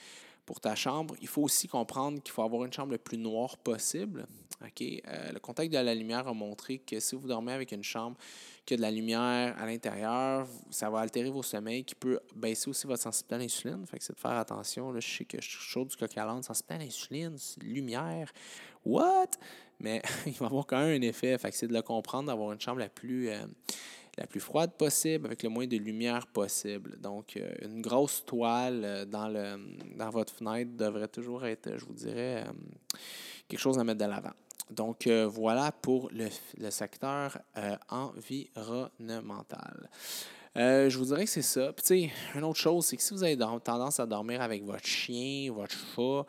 [0.48, 3.58] pour ta chambre, il faut aussi comprendre qu'il faut avoir une chambre le plus noire
[3.58, 4.26] possible.
[4.64, 8.18] Euh, le contact de la lumière a montré que si vous dormez avec une chambre
[8.66, 12.70] qui a de la lumière à l'intérieur, ça va altérer vos sommeils, qui peut baisser
[12.70, 13.86] aussi votre sensibilité à l'insuline.
[13.86, 14.92] Fait que c'est de faire attention.
[14.94, 18.32] Là, je sais que je suis chaud du coq à sensibilité à l'insuline, lumière.
[18.86, 19.32] What?
[19.82, 21.38] Mais il va avoir quand même un effet.
[21.38, 23.30] Fait que c'est de le comprendre, d'avoir une chambre la plus.
[23.30, 23.46] Euh,
[24.18, 26.98] la plus froide possible, avec le moins de lumière possible.
[27.00, 29.60] Donc, euh, une grosse toile euh, dans, le,
[29.96, 32.52] dans votre fenêtre devrait toujours être, je vous dirais, euh,
[33.48, 34.34] quelque chose à mettre de l'avant.
[34.72, 36.28] Donc, voilà pour le,
[36.58, 37.38] le secteur
[37.90, 39.90] environnemental.
[40.56, 41.72] je vous dirais que c'est ça.
[41.72, 44.66] Puis, tu sais, une autre chose, c'est que si vous avez tendance à dormir avec
[44.66, 46.26] votre chien, votre chat,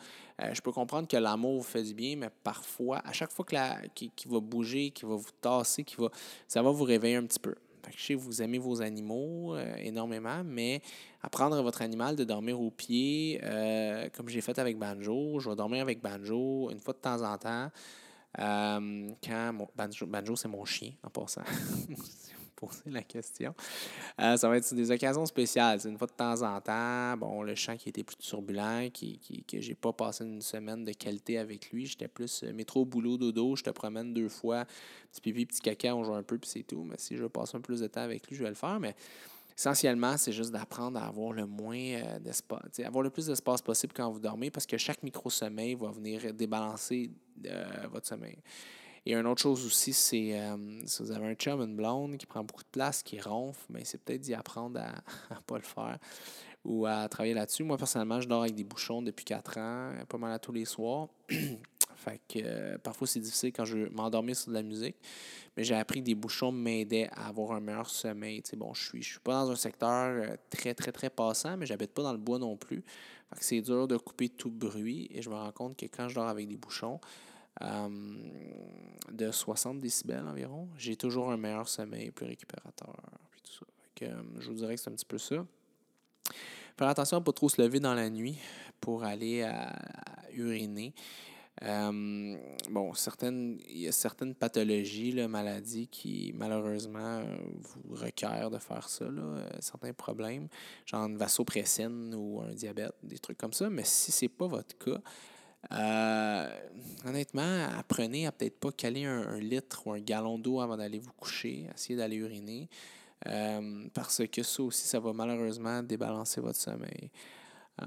[0.55, 4.31] je peux comprendre que l'amour vous fait du bien, mais parfois, à chaque fois qu'il
[4.31, 6.09] va bouger, qu'il va vous tasser, qu'il va,
[6.47, 7.57] ça va vous réveiller un petit peu.
[7.97, 10.81] Je sais que vous aimez vos animaux euh, énormément, mais
[11.23, 15.51] apprendre à votre animal de dormir au pied, euh, comme j'ai fait avec Banjo, je
[15.51, 17.71] vais dormir avec Banjo une fois de temps en temps.
[18.39, 21.43] Euh, quand Banjo, Banjo c'est mon chien, en passant.
[22.59, 23.55] poser la question.
[24.21, 25.79] Euh, ça va être des occasions spéciales.
[25.85, 29.45] Une fois de temps en temps, bon, le chant qui était plus turbulent, qui, qui,
[29.45, 31.87] que j'ai pas passé une semaine de qualité avec lui.
[31.87, 33.55] J'étais plus euh, métro, boulot, dodo.
[33.55, 34.65] Je te promène deux fois,
[35.13, 36.83] petit pipi, petit caca, on joue un peu, puis c'est tout.
[36.83, 38.57] Mais si je veux passer un peu plus de temps avec lui, je vais le
[38.57, 38.81] faire.
[38.81, 38.97] Mais
[39.57, 43.93] essentiellement, c'est juste d'apprendre à avoir le moins euh, d'espace, avoir le plus d'espace possible
[43.95, 47.13] quand vous dormez parce que chaque micro-sommeil va venir débalancer
[47.93, 48.37] votre sommeil.
[49.09, 52.27] Et une autre chose aussi, c'est euh, si vous avez un chum, une blonde qui
[52.27, 54.93] prend beaucoup de place, qui ronfle, mais ben, c'est peut-être d'y apprendre à
[55.35, 55.99] ne pas le faire
[56.63, 57.65] ou à travailler là-dessus.
[57.65, 60.67] Moi, personnellement, je dors avec des bouchons depuis quatre ans, pas mal à tous les
[60.67, 61.09] soirs.
[61.97, 64.97] fait que euh, parfois, c'est difficile quand je m'endormir sur de la musique.
[65.57, 68.43] Mais j'ai appris que des bouchons m'aidaient à avoir un meilleur sommeil.
[68.59, 71.65] bon, je suis, je suis pas dans un secteur euh, très, très, très passant, mais
[71.65, 72.85] j'habite pas dans le bois non plus.
[73.31, 75.09] Fait que c'est dur de couper tout bruit.
[75.15, 77.01] Et je me rends compte que quand je dors avec des bouchons,
[77.61, 82.95] de 60 décibels environ, j'ai toujours un meilleur sommeil, plus récupérateur.
[83.31, 83.67] Puis tout ça.
[84.03, 85.45] Euh, je vous dirais que c'est un petit peu ça.
[86.77, 88.39] Faire attention à ne pas trop se lever dans la nuit
[88.81, 89.75] pour aller à,
[90.33, 90.95] uriner.
[91.63, 92.37] Euh,
[92.71, 99.07] bon, certaines, il y a certaines pathologies, maladies qui malheureusement vous requièrent de faire ça,
[99.59, 100.47] certains problèmes,
[100.87, 103.69] genre une vasopressine ou un diabète, des trucs comme ça.
[103.69, 105.01] Mais si ce n'est pas votre cas,
[105.73, 106.49] euh,
[107.05, 111.13] honnêtement, apprenez à peut-être pas caler un, litre ou un gallon d'eau avant d'aller vous
[111.13, 112.69] coucher, essayez d'aller uriner.
[113.27, 117.11] Euh, parce que ça aussi, ça va malheureusement débalancer votre sommeil.
[117.83, 117.87] Euh,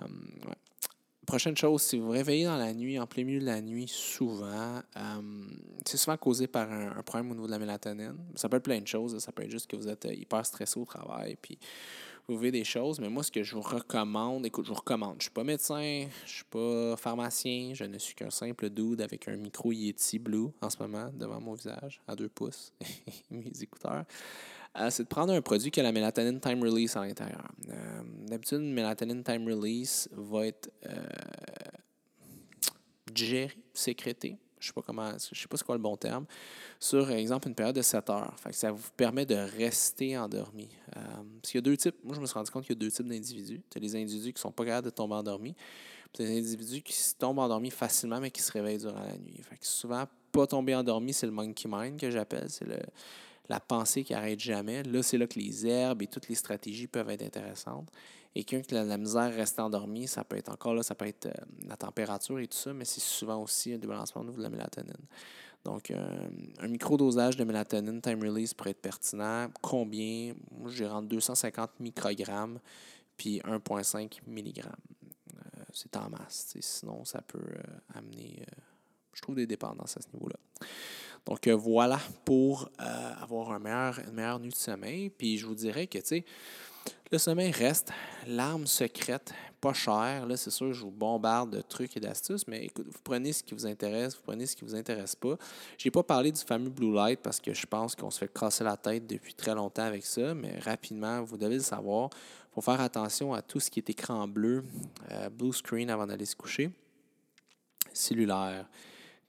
[1.25, 3.87] Prochaine chose, si vous vous réveillez dans la nuit, en plein milieu de la nuit,
[3.87, 4.81] souvent,
[5.85, 8.17] c'est souvent causé par un, problème au niveau de la mélatonine.
[8.35, 9.17] Ça peut être plein de choses.
[9.19, 11.59] Ça peut être juste que vous êtes hyper stressé au travail, puis
[12.39, 15.31] des choses, mais moi, ce que je vous recommande, écoute, je vous recommande, je suis
[15.31, 19.71] pas médecin, je suis pas pharmacien, je ne suis qu'un simple dude avec un micro
[19.71, 22.73] Yeti Blue en ce moment devant mon visage, à deux pouces,
[23.31, 24.05] mes écouteurs.
[24.77, 27.49] Euh, c'est de prendre un produit qui a la mélatonine time release à l'intérieur.
[27.69, 30.95] Euh, d'habitude, une mélatonine time release va être euh,
[33.11, 36.25] digérée, sécrétée je sais pas comment, je sais pas c'est quoi le bon terme,
[36.79, 38.35] sur exemple une période de 7 heures.
[38.51, 40.69] Ça vous permet de rester endormi.
[40.95, 41.01] Euh,
[41.41, 42.79] parce qu'il y a deux types, moi je me suis rendu compte qu'il y a
[42.79, 43.61] deux types d'individus.
[43.69, 45.55] Tu as les individus qui sont pas capables de tomber endormis,
[46.13, 49.41] puis des individus qui tombent endormis facilement mais qui se réveillent durant la nuit.
[49.41, 52.65] Fait que souvent, pas tomber endormi, c'est le monkey mind que j'appelle, c'est
[53.49, 54.83] la pensée qui n'arrête jamais.
[54.83, 57.89] Là, c'est là que les herbes et toutes les stratégies peuvent être intéressantes.
[58.33, 61.25] Et qu'un que la, misère reste endormie, ça peut être encore là, ça peut être
[61.25, 61.33] euh,
[61.67, 64.93] la température et tout ça, mais c'est souvent aussi un débalancement de la mélatonine.
[65.65, 66.29] Donc, euh,
[66.59, 69.49] un micro-dosage de mélatonine time release pourrait être pertinent.
[69.61, 70.33] Combien?
[70.51, 72.59] Moi, j'ai rendu 250 microgrammes
[73.17, 74.59] puis 1,5 mg.
[74.59, 76.55] Euh, c'est en masse.
[76.59, 77.57] Sinon, ça peut
[77.93, 78.43] amener,
[79.13, 80.37] je trouve, des dépendances à ce niveau-là.
[81.27, 85.11] Donc voilà pour avoir un meilleur, une meilleure nuit de sommeil.
[85.11, 86.25] Puis je vous dirais que, tu sais,
[87.11, 87.91] le sommeil reste
[88.25, 90.25] l'arme secrète, pas chère.
[90.25, 93.43] Là, c'est sûr, je vous bombarde de trucs et d'astuces, mais écoute, vous prenez ce
[93.43, 95.35] qui vous intéresse, vous prenez ce qui vous intéresse pas.
[95.77, 98.33] Je n'ai pas parlé du fameux Blue Light parce que je pense qu'on se fait
[98.33, 102.09] casser la tête depuis très longtemps avec ça, mais rapidement, vous devez le savoir.
[102.13, 104.63] Il faut faire attention à tout ce qui est écran bleu,
[105.11, 106.71] euh, blue screen avant d'aller se coucher,
[107.93, 108.67] cellulaire,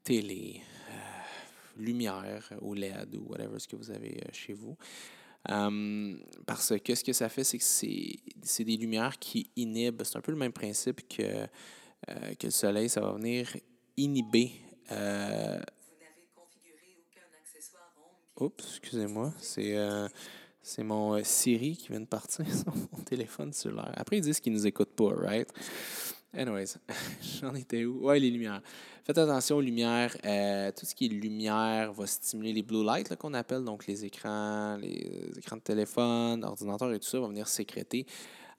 [0.05, 4.77] télé, euh, lumière ou LED ou whatever ce que vous avez euh, chez vous.
[5.51, 6.17] Euh,
[6.47, 10.03] parce que ce que ça fait, c'est que c'est des lumières qui inhibent.
[10.05, 12.89] C'est un peu le même principe que, euh, que le soleil.
[12.89, 13.49] Ça va venir
[13.97, 14.53] inhiber.
[14.91, 15.61] Euh,
[18.39, 19.33] Oups, excusez-moi.
[19.39, 19.77] C'est
[20.65, 23.93] c'est mon Siri qui vient de partir sur mon téléphone cellulaire.
[23.97, 25.49] Après, ils disent qu'ils ne nous écoutent pas, right?
[26.35, 26.77] Anyways,
[27.43, 28.07] j'en étais où?
[28.07, 28.63] Ouais, les lumières.
[29.05, 30.17] Faites attention aux lumières.
[30.25, 34.07] Euh, tout ce qui est lumière va stimuler les blue lights qu'on appelle, donc les
[34.07, 38.07] écrans, les écrans de téléphone, ordinateur et tout ça va venir sécréter.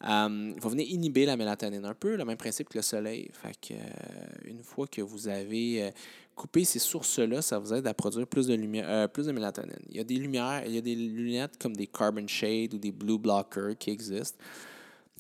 [0.04, 1.84] Euh, va venir inhiber la mélatonine.
[1.84, 3.32] Un peu le même principe que le soleil.
[3.34, 3.78] Fait que, euh,
[4.46, 5.92] une fois que vous avez
[6.36, 9.80] coupé ces sources-là, ça vous aide à produire plus de, lumière, plus de mélatonine.
[9.90, 12.78] Il y a des lumières, il y a des lunettes comme des carbon shade ou
[12.78, 14.38] des blue blockers qui existent.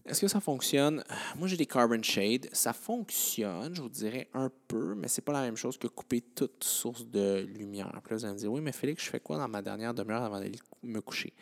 [0.06, 1.02] Est-ce que ça fonctionne?
[1.38, 2.50] Moi, j'ai des Carbon Shade.
[2.52, 6.20] Ça fonctionne, je vous dirais un peu, mais c'est pas la même chose que couper
[6.20, 7.90] toute source de lumière.
[8.04, 9.94] Puis là, vous allez me dire, oui, mais Félix, je fais quoi dans ma dernière
[9.94, 11.34] demi-heure avant d'aller me coucher?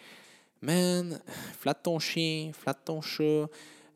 [0.62, 1.20] Man,
[1.60, 3.48] flatte ton chien, flatte ton chat,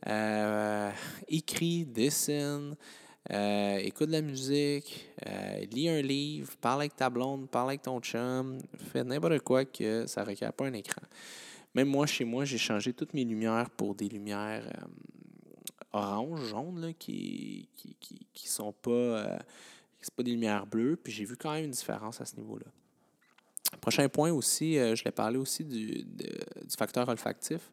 [0.07, 0.91] euh,
[1.27, 2.75] écris, dessine,
[3.31, 7.83] euh, écoute de la musique, euh, lis un livre, parle avec ta blonde, parle avec
[7.83, 8.59] ton chum,
[8.91, 11.03] fais n'importe quoi que ça ne requiert pas un écran.
[11.75, 14.87] Même moi, chez moi, j'ai changé toutes mes lumières pour des lumières euh,
[15.93, 17.95] orange, jaune, qui, qui,
[18.33, 18.91] qui, sont pas.
[18.91, 19.37] Euh,
[20.15, 22.67] pas des lumières bleues, puis j'ai vu quand même une différence à ce niveau-là.
[23.81, 27.71] Prochain point aussi, je l'ai parlé aussi du, du facteur olfactif.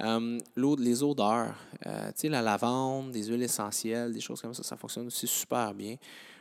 [0.00, 0.38] Euh,
[0.78, 1.54] les odeurs,
[1.86, 5.26] euh, tu sais, la lavande, des huiles essentielles, des choses comme ça, ça fonctionne aussi
[5.26, 5.96] super bien.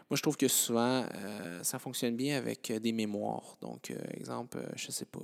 [0.09, 3.57] Moi, je trouve que souvent, euh, ça fonctionne bien avec des mémoires.
[3.61, 5.19] Donc, exemple, je sais pas,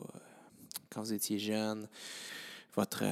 [0.89, 1.87] quand vous étiez jeune,
[2.75, 3.03] votre,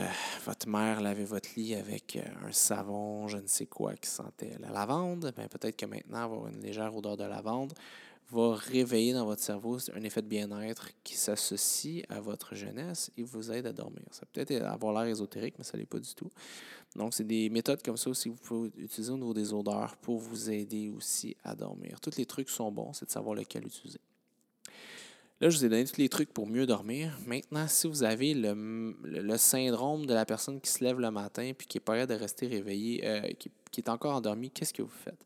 [0.46, 4.70] votre mère lavait votre lit avec un savon, je ne sais quoi, qui sentait la
[4.70, 5.34] lavande.
[5.36, 7.74] Ben, peut-être que maintenant, avoir une légère odeur de lavande
[8.32, 13.24] va réveiller dans votre cerveau un effet de bien-être qui s'associe à votre jeunesse et
[13.24, 14.04] vous aide à dormir.
[14.12, 16.30] Ça peut être avoir l'air ésotérique, mais ça ne l'est pas du tout.
[16.96, 19.96] Donc, c'est des méthodes comme ça aussi que vous pouvez utiliser au niveau des odeurs
[19.98, 22.00] pour vous aider aussi à dormir.
[22.02, 24.00] Tous les trucs sont bons, c'est de savoir lequel utiliser.
[25.40, 27.16] Là, je vous ai donné tous les trucs pour mieux dormir.
[27.28, 31.68] Maintenant, si vous avez le, syndrome de la personne qui se lève le matin puis
[31.68, 35.20] qui est pas de rester réveillé, euh, qui, est encore endormi, qu'est-ce que vous faites?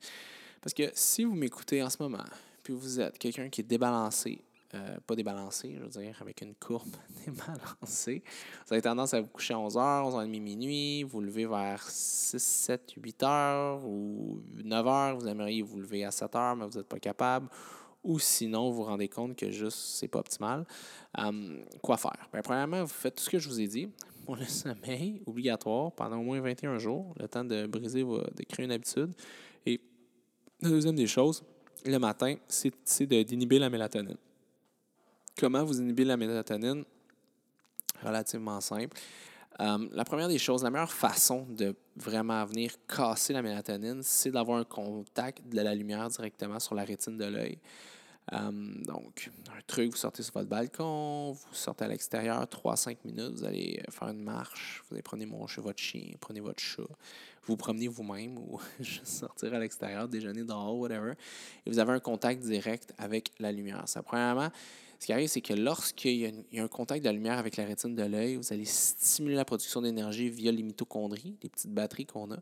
[0.59, 2.25] Parce que si vous m'écoutez en ce moment,
[2.61, 4.41] puis vous êtes quelqu'un qui est débalancé,
[4.73, 6.93] euh, pas débalancé, je veux dire, avec une courbe
[7.25, 8.21] débalancée,
[8.67, 12.93] vous avez tendance à vous coucher à 11h, 11h30 minuit, vous levez vers 6, 7,
[12.97, 16.87] 8 heures ou 9 h, vous aimeriez vous lever à 7 heures, mais vous n'êtes
[16.87, 17.47] pas capable.
[18.03, 20.65] Ou sinon, vous vous rendez compte que juste c'est pas optimal.
[21.17, 22.27] Hum, quoi faire?
[22.31, 23.89] Bien, premièrement, vous faites tout ce que je vous ai dit.
[24.25, 28.65] Pour le sommeil, obligatoire pendant au moins 21 jours, le temps de briser, de créer
[28.65, 29.13] une habitude.
[29.65, 29.81] Et
[30.61, 31.43] la deuxième des choses,
[31.85, 34.17] le matin, c'est d'inhiber la mélatonine.
[35.37, 36.83] Comment vous inhibez la mélatonine?
[38.03, 38.97] Relativement simple.
[39.59, 44.31] Euh, la première des choses, la meilleure façon de vraiment venir casser la mélatonine, c'est
[44.31, 47.59] d'avoir un contact de la lumière directement sur la rétine de l'œil.
[48.33, 48.51] Euh,
[48.85, 53.43] donc, un truc, vous sortez sur votre balcon, vous sortez à l'extérieur 3-5 minutes, vous
[53.43, 55.25] allez faire une marche, vous allez prendre
[55.57, 56.83] votre chien, prenez votre chat,
[57.43, 61.13] vous promenez vous-même ou juste sortir à l'extérieur, déjeuner dehors, whatever,
[61.65, 63.83] et vous avez un contact direct avec la lumière.
[63.87, 64.49] Ça, premièrement,
[65.01, 67.65] ce qui arrive, c'est que lorsqu'il y, a un contact de la lumière avec la
[67.65, 72.05] rétine de l'œil, vous allez stimuler la production d'énergie via les mitochondries, les petites batteries
[72.05, 72.37] qu'on a.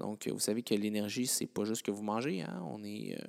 [0.00, 2.42] Donc, vous savez que l'énergie, c'est pas juste que vous mangez.
[2.42, 2.64] Hein?
[2.68, 3.24] On est, euh,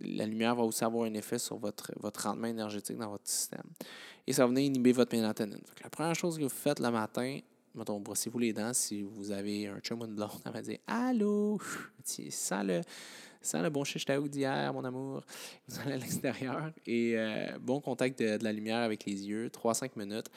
[0.00, 3.62] la lumière va aussi avoir un effet sur votre, votre rendement énergétique dans votre système.
[4.26, 5.60] Et ça va venir inhiber votre mélatonine.
[5.80, 7.38] la première chose que vous faites le matin,
[7.72, 10.78] mettons, brossez-vous les dents si vous avez un chum ou une blonde, elle va dire
[10.88, 11.60] Allô,
[12.02, 12.80] sans le,
[13.44, 15.22] sans le bon chichtaouk d'hier, mon amour.
[15.68, 19.48] Vous allez à l'extérieur et euh, bon contact de, de, la lumière avec les yeux,
[19.48, 20.30] 3-5 minutes.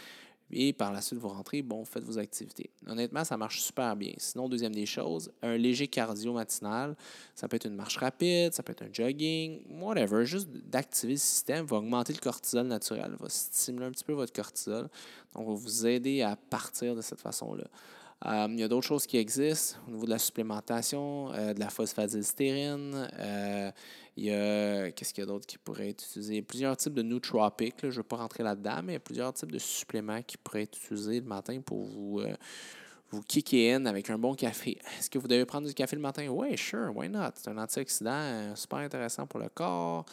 [0.50, 2.70] Et par la suite, vous rentrez, bon, faites vos activités.
[2.88, 4.14] Honnêtement, ça marche super bien.
[4.18, 6.96] Sinon, deuxième des choses, un léger cardio matinal.
[7.36, 10.26] Ça peut être une marche rapide, ça peut être un jogging, whatever.
[10.26, 14.32] Juste d'activer le système va augmenter le cortisol naturel, va stimuler un petit peu votre
[14.32, 14.88] cortisol.
[15.36, 17.66] Donc, va vous aider à partir de cette façon-là.
[18.26, 21.60] Euh, il y a d'autres choses qui existent au niveau de la supplémentation, euh, de
[21.60, 23.08] la phosphatidylstérine.
[23.20, 23.72] Euh,
[24.16, 26.42] il y a, qu'est-ce qu'il y a d'autre qui pourrait être utilisé?
[26.42, 29.34] Plusieurs types de nootropiques, je ne vais pas rentrer là-dedans, mais il y a plusieurs
[29.34, 32.22] types de suppléments qui pourraient être utilisés le matin pour vous,
[33.12, 34.80] vous kicker in avec un bon café.
[34.98, 36.28] Est-ce que vous devez prendre du café le matin?
[36.30, 37.34] Oui, sure, why not?
[37.36, 40.06] C'est un antioxydant super intéressant pour le corps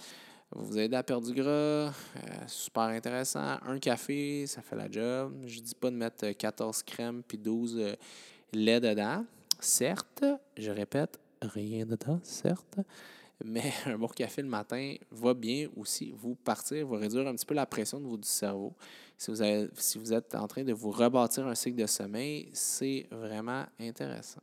[0.54, 1.90] vous aidez à perdre du gras, euh,
[2.46, 3.58] super intéressant.
[3.66, 5.34] Un café, ça fait la job.
[5.46, 7.94] Je dis pas de mettre 14 crèmes puis 12 euh,
[8.52, 9.24] lait dedans.
[9.58, 10.24] Certes,
[10.56, 12.78] je répète, rien dedans, certes.
[13.44, 17.46] Mais un bon café le matin va bien aussi vous partir, va réduire un petit
[17.46, 18.72] peu la pression de votre cerveau.
[19.18, 23.06] Si vous, si vous êtes en train de vous rebâtir un cycle de sommeil, c'est
[23.10, 24.40] vraiment intéressant.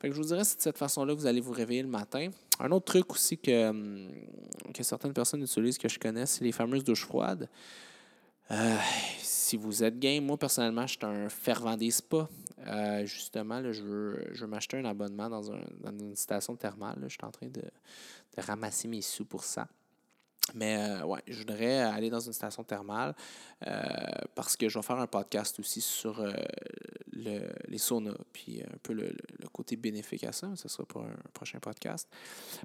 [0.00, 1.88] Fait que je vous dirais, c'est de cette façon-là que vous allez vous réveiller le
[1.88, 2.28] matin.
[2.60, 4.08] Un autre truc aussi que, hum,
[4.72, 7.48] que certaines personnes utilisent, que je connais, c'est les fameuses douches froides.
[8.50, 8.76] Euh,
[9.18, 12.28] si vous êtes game, moi personnellement, je suis un fervent des spas.
[12.66, 16.98] Euh, justement, je veux, je veux m'acheter un abonnement dans, un, dans une station thermale.
[17.02, 19.66] Je suis en train de, de ramasser mes sous pour ça.
[20.54, 23.14] Mais euh, ouais, je voudrais aller dans une station thermale
[23.66, 23.82] euh,
[24.34, 26.32] parce que je vais faire un podcast aussi sur euh,
[27.12, 29.14] le, les saunas, puis un peu le,
[29.52, 30.48] côté bénéfique à ça.
[30.56, 32.08] Ce sera pour un prochain podcast.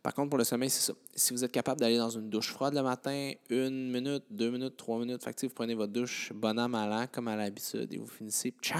[0.01, 0.93] Par contre, pour le sommeil, c'est ça.
[1.15, 4.77] Si vous êtes capable d'aller dans une douche froide le matin, une minute, deux minutes,
[4.77, 7.97] trois minutes, fait vous prenez votre douche bon an, mal an, comme à l'habitude, et
[7.97, 8.79] vous finissez tcha,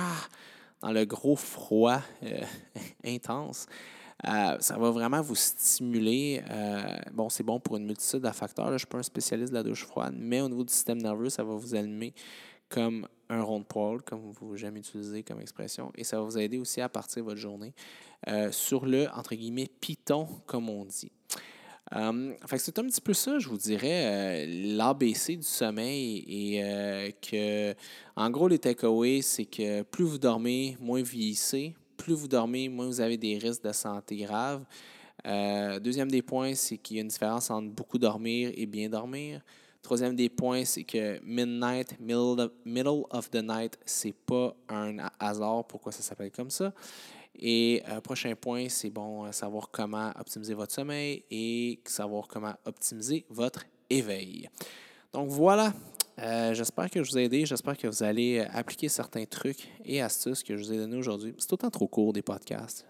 [0.81, 2.01] dans le gros froid
[3.05, 3.67] intense.
[4.25, 6.41] Euh, ça va vraiment vous stimuler.
[6.49, 8.67] Euh, bon, c'est bon pour une multitude de facteurs.
[8.67, 10.99] je ne suis pas un spécialiste de la douche froide, mais au niveau du système
[10.99, 12.13] nerveux, ça va vous allumer
[12.69, 16.37] comme un rond de poil, comme vous jamais utilisé comme expression, et ça va vous
[16.37, 17.73] aider aussi à partir votre journée
[18.27, 21.11] euh, sur le, entre guillemets, piton, comme on dit.
[21.91, 27.73] c'est un petit peu ça, je vous dirais, l'ABC du sommeil et que,
[28.17, 32.85] en gros, les takeaways, c'est que plus vous dormez, moins vieillissez, plus vous dormez, moins
[32.85, 34.63] vous avez des risques de santé graves.
[35.25, 38.89] Euh, deuxième des points, c'est qu'il y a une différence entre beaucoup dormir et bien
[38.89, 39.41] dormir.
[39.81, 45.91] Troisième des points, c'est que midnight, middle of, the night, c'est pas un hasard pourquoi
[45.91, 46.73] ça s'appelle comme ça.
[47.39, 52.53] Et euh, prochain point, c'est bon, euh, savoir comment optimiser votre sommeil et savoir comment
[52.65, 54.49] optimiser votre éveil.
[55.13, 55.73] Donc voilà,
[56.19, 57.45] euh, j'espère que je vous ai aidé.
[57.45, 61.33] J'espère que vous allez appliquer certains trucs et astuces que je vous ai donnés aujourd'hui.
[61.37, 62.85] C'est autant trop court des podcasts.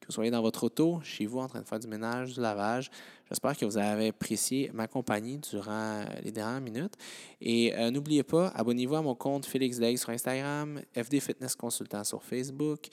[0.00, 2.40] Que vous soyez dans votre auto, chez vous, en train de faire du ménage, du
[2.40, 2.90] lavage.
[3.28, 6.94] J'espère que vous avez apprécié ma compagnie durant les dernières minutes.
[7.40, 12.22] Et n'oubliez pas, abonnez-vous à mon compte Félix Day sur Instagram, FD Fitness Consultant sur
[12.22, 12.88] Facebook.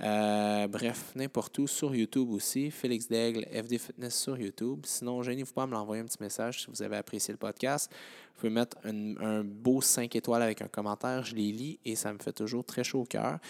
[0.00, 2.70] Euh, bref, n'importe où, sur YouTube aussi.
[2.70, 4.80] Félix Daigle, FD Fitness sur YouTube.
[4.84, 7.90] Sinon, gênez-vous pas à me l'envoyer un petit message si vous avez apprécié le podcast.
[8.38, 11.24] Vous pouvez mettre un, beau 5 étoiles avec un commentaire.
[11.24, 13.40] Je les lis et ça me fait toujours très chaud au cœur.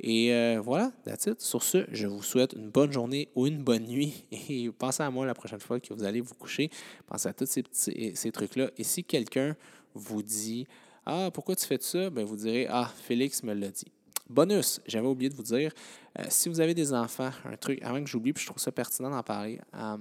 [0.00, 1.38] Et euh, voilà, that's it.
[1.42, 4.24] Sur ce, je vous souhaite une bonne journée ou une bonne nuit.
[4.48, 6.70] Et pensez à moi la prochaine fois que vous allez vous coucher.
[7.06, 8.70] Pensez à tous ces, trucs-là.
[8.78, 9.54] Et si quelqu'un
[9.92, 10.66] vous dit
[11.04, 12.08] Ah, pourquoi tu fais ça?
[12.08, 13.92] Ben, vous direz Ah, Félix me l'a dit.
[14.30, 15.72] Bonus, j'avais oublié de vous dire,
[16.18, 18.72] euh, si vous avez des enfants, un truc, avant que j'oublie, puis je trouve ça
[18.72, 19.60] pertinent d'en parler.
[19.74, 19.96] Euh,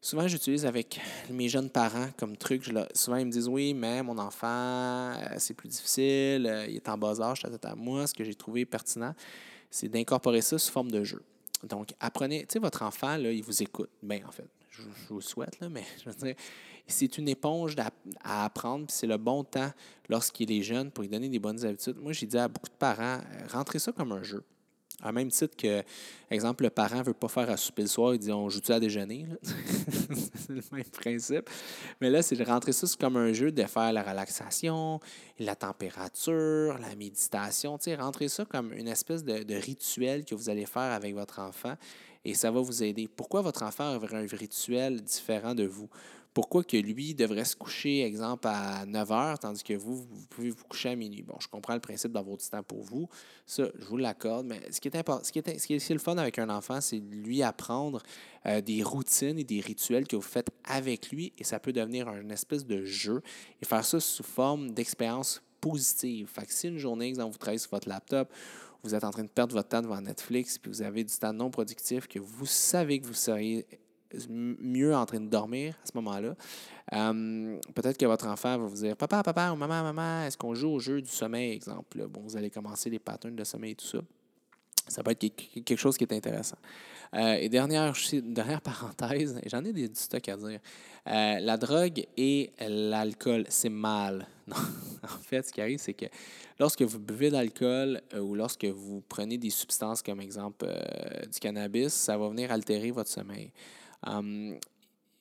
[0.00, 2.70] souvent, j'utilise avec mes jeunes parents comme truc.
[2.94, 6.98] souvent, ils me disent Oui, mais mon enfant, euh, c'est plus difficile, il est en
[6.98, 8.06] bas âge, à moi.
[8.06, 9.14] Ce que j'ai trouvé pertinent,
[9.70, 11.22] c'est d'incorporer ça sous forme de jeu.
[11.64, 13.90] Donc, apprenez, tu sais, votre enfant, là, il vous écoute.
[14.02, 16.34] Bien, en fait, je, je vous le souhaite, là, mais je veux dire,
[16.88, 17.76] c'est une éponge
[18.24, 19.70] à, apprendre, puis c'est le bon temps
[20.08, 21.96] lorsqu'il est jeune pour lui donner des bonnes habitudes.
[21.98, 24.42] Moi, j'ai dit à beaucoup de parents, euh, rentrez ça comme un jeu.
[25.00, 25.84] À même titre que,
[26.28, 28.72] exemple, le parent ne veut pas faire à souper le soir, il dit on joue-tu
[28.72, 31.48] à déjeuner C'est le même principe.
[32.00, 34.98] Mais là, c'est de rentrer ça comme un jeu, de faire la relaxation,
[35.38, 37.78] la température, la méditation.
[37.78, 41.38] Tu sais, rentrer ça comme une espèce de, rituel que vous allez faire avec votre
[41.38, 41.74] enfant
[42.24, 43.08] et ça va vous aider.
[43.08, 45.88] Pourquoi votre enfant aurait un rituel différent de vous?
[46.38, 50.50] Pourquoi que lui devrait se coucher, exemple, à 9 heures, tandis que vous, vous pouvez
[50.50, 51.22] vous coucher à minuit?
[51.22, 53.08] Bon, je comprends le principe d'avoir du temps pour vous.
[53.44, 54.46] Ça, je vous l'accorde.
[54.46, 56.48] Mais ce qui est important, ce qui est, ce qui est, le fun avec un
[56.48, 58.04] enfant, c'est lui apprendre
[58.46, 61.32] euh, des routines et des rituels que vous faites avec lui.
[61.38, 63.20] Et ça peut devenir une espèce de jeu
[63.60, 66.28] et faire ça sous forme d'expérience positive.
[66.28, 68.32] Fait que si une journée, exemple, vous travaillez sur votre laptop,
[68.84, 71.32] vous êtes en train de perdre votre temps devant Netflix, puis vous avez du temps
[71.32, 73.66] non productif que vous savez que vous seriez
[74.28, 76.34] mieux en train de dormir à ce moment-là.
[76.94, 80.54] Euh, peut-être que votre enfant va vous dire Papa, papa ou maman, maman, est-ce qu'on
[80.54, 83.76] joue au jeu du sommeil, exemple Bon, vous allez commencer les patterns de sommeil et
[83.76, 83.98] tout ça.
[84.86, 86.56] Ça peut être quelque chose qui est intéressant.
[87.14, 90.60] Euh, et dernière, dernière parenthèse, j'en ai du stock à dire.
[91.06, 94.26] Euh, la drogue et l'alcool, c'est mal.
[94.48, 94.56] Non.
[95.02, 96.06] en fait, ce qui arrive, c'est que
[96.58, 100.66] lorsque vous buvez de l'alcool ou lorsque vous prenez des substances comme exemple
[101.30, 103.52] du cannabis, ça va venir altérer votre sommeil.
[104.06, 104.58] Hum,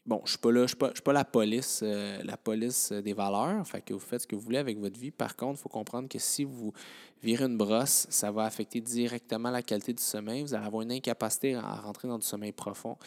[0.06, 3.94] bon, je ne suis, pas, pas la police, euh, la police des valeurs, fait que
[3.94, 5.12] vous faites ce que vous voulez avec votre vie.
[5.12, 6.72] Par contre, il faut comprendre que si vous
[7.22, 10.44] virez une brosse, ça va affecter directement la qualité du sommeil.
[10.44, 12.98] Vous allez avoir une incapacité à rentrer dans du sommeil profond.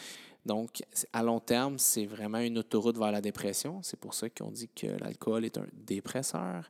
[0.45, 0.81] Donc,
[1.13, 3.79] à long terme, c'est vraiment une autoroute vers la dépression.
[3.83, 6.69] C'est pour ça qu'on dit que l'alcool est un dépresseur.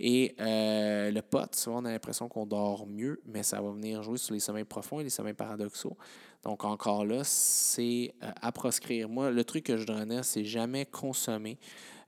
[0.00, 4.02] Et euh, le pot, souvent, on a l'impression qu'on dort mieux, mais ça va venir
[4.02, 5.96] jouer sur les sommeils profonds et les sommeils paradoxaux.
[6.42, 9.08] Donc, encore là, c'est euh, à proscrire.
[9.08, 11.58] Moi, le truc que je donnerais, c'est jamais consommer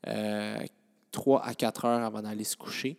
[0.08, 0.58] euh,
[1.12, 2.98] 3 à 4 heures avant d'aller se coucher.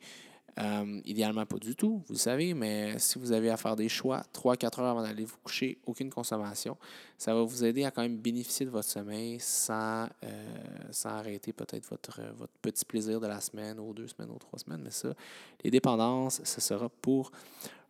[0.57, 3.89] Euh, idéalement, pas du tout, vous le savez, mais si vous avez à faire des
[3.89, 6.77] choix, 3-4 heures avant d'aller vous coucher, aucune consommation,
[7.17, 11.85] ça va vous aider à quand même bénéficier de votre sommeil sans, euh, arrêter peut-être
[11.89, 14.81] votre, votre petit plaisir de la semaine ou deux semaines ou trois semaines.
[14.81, 15.13] Mais ça,
[15.63, 17.31] les dépendances, ce sera pour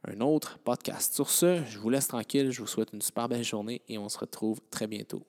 [0.07, 1.13] un autre podcast.
[1.13, 4.09] Sur ce, je vous laisse tranquille, je vous souhaite une super belle journée et on
[4.09, 5.23] se retrouve très bientôt.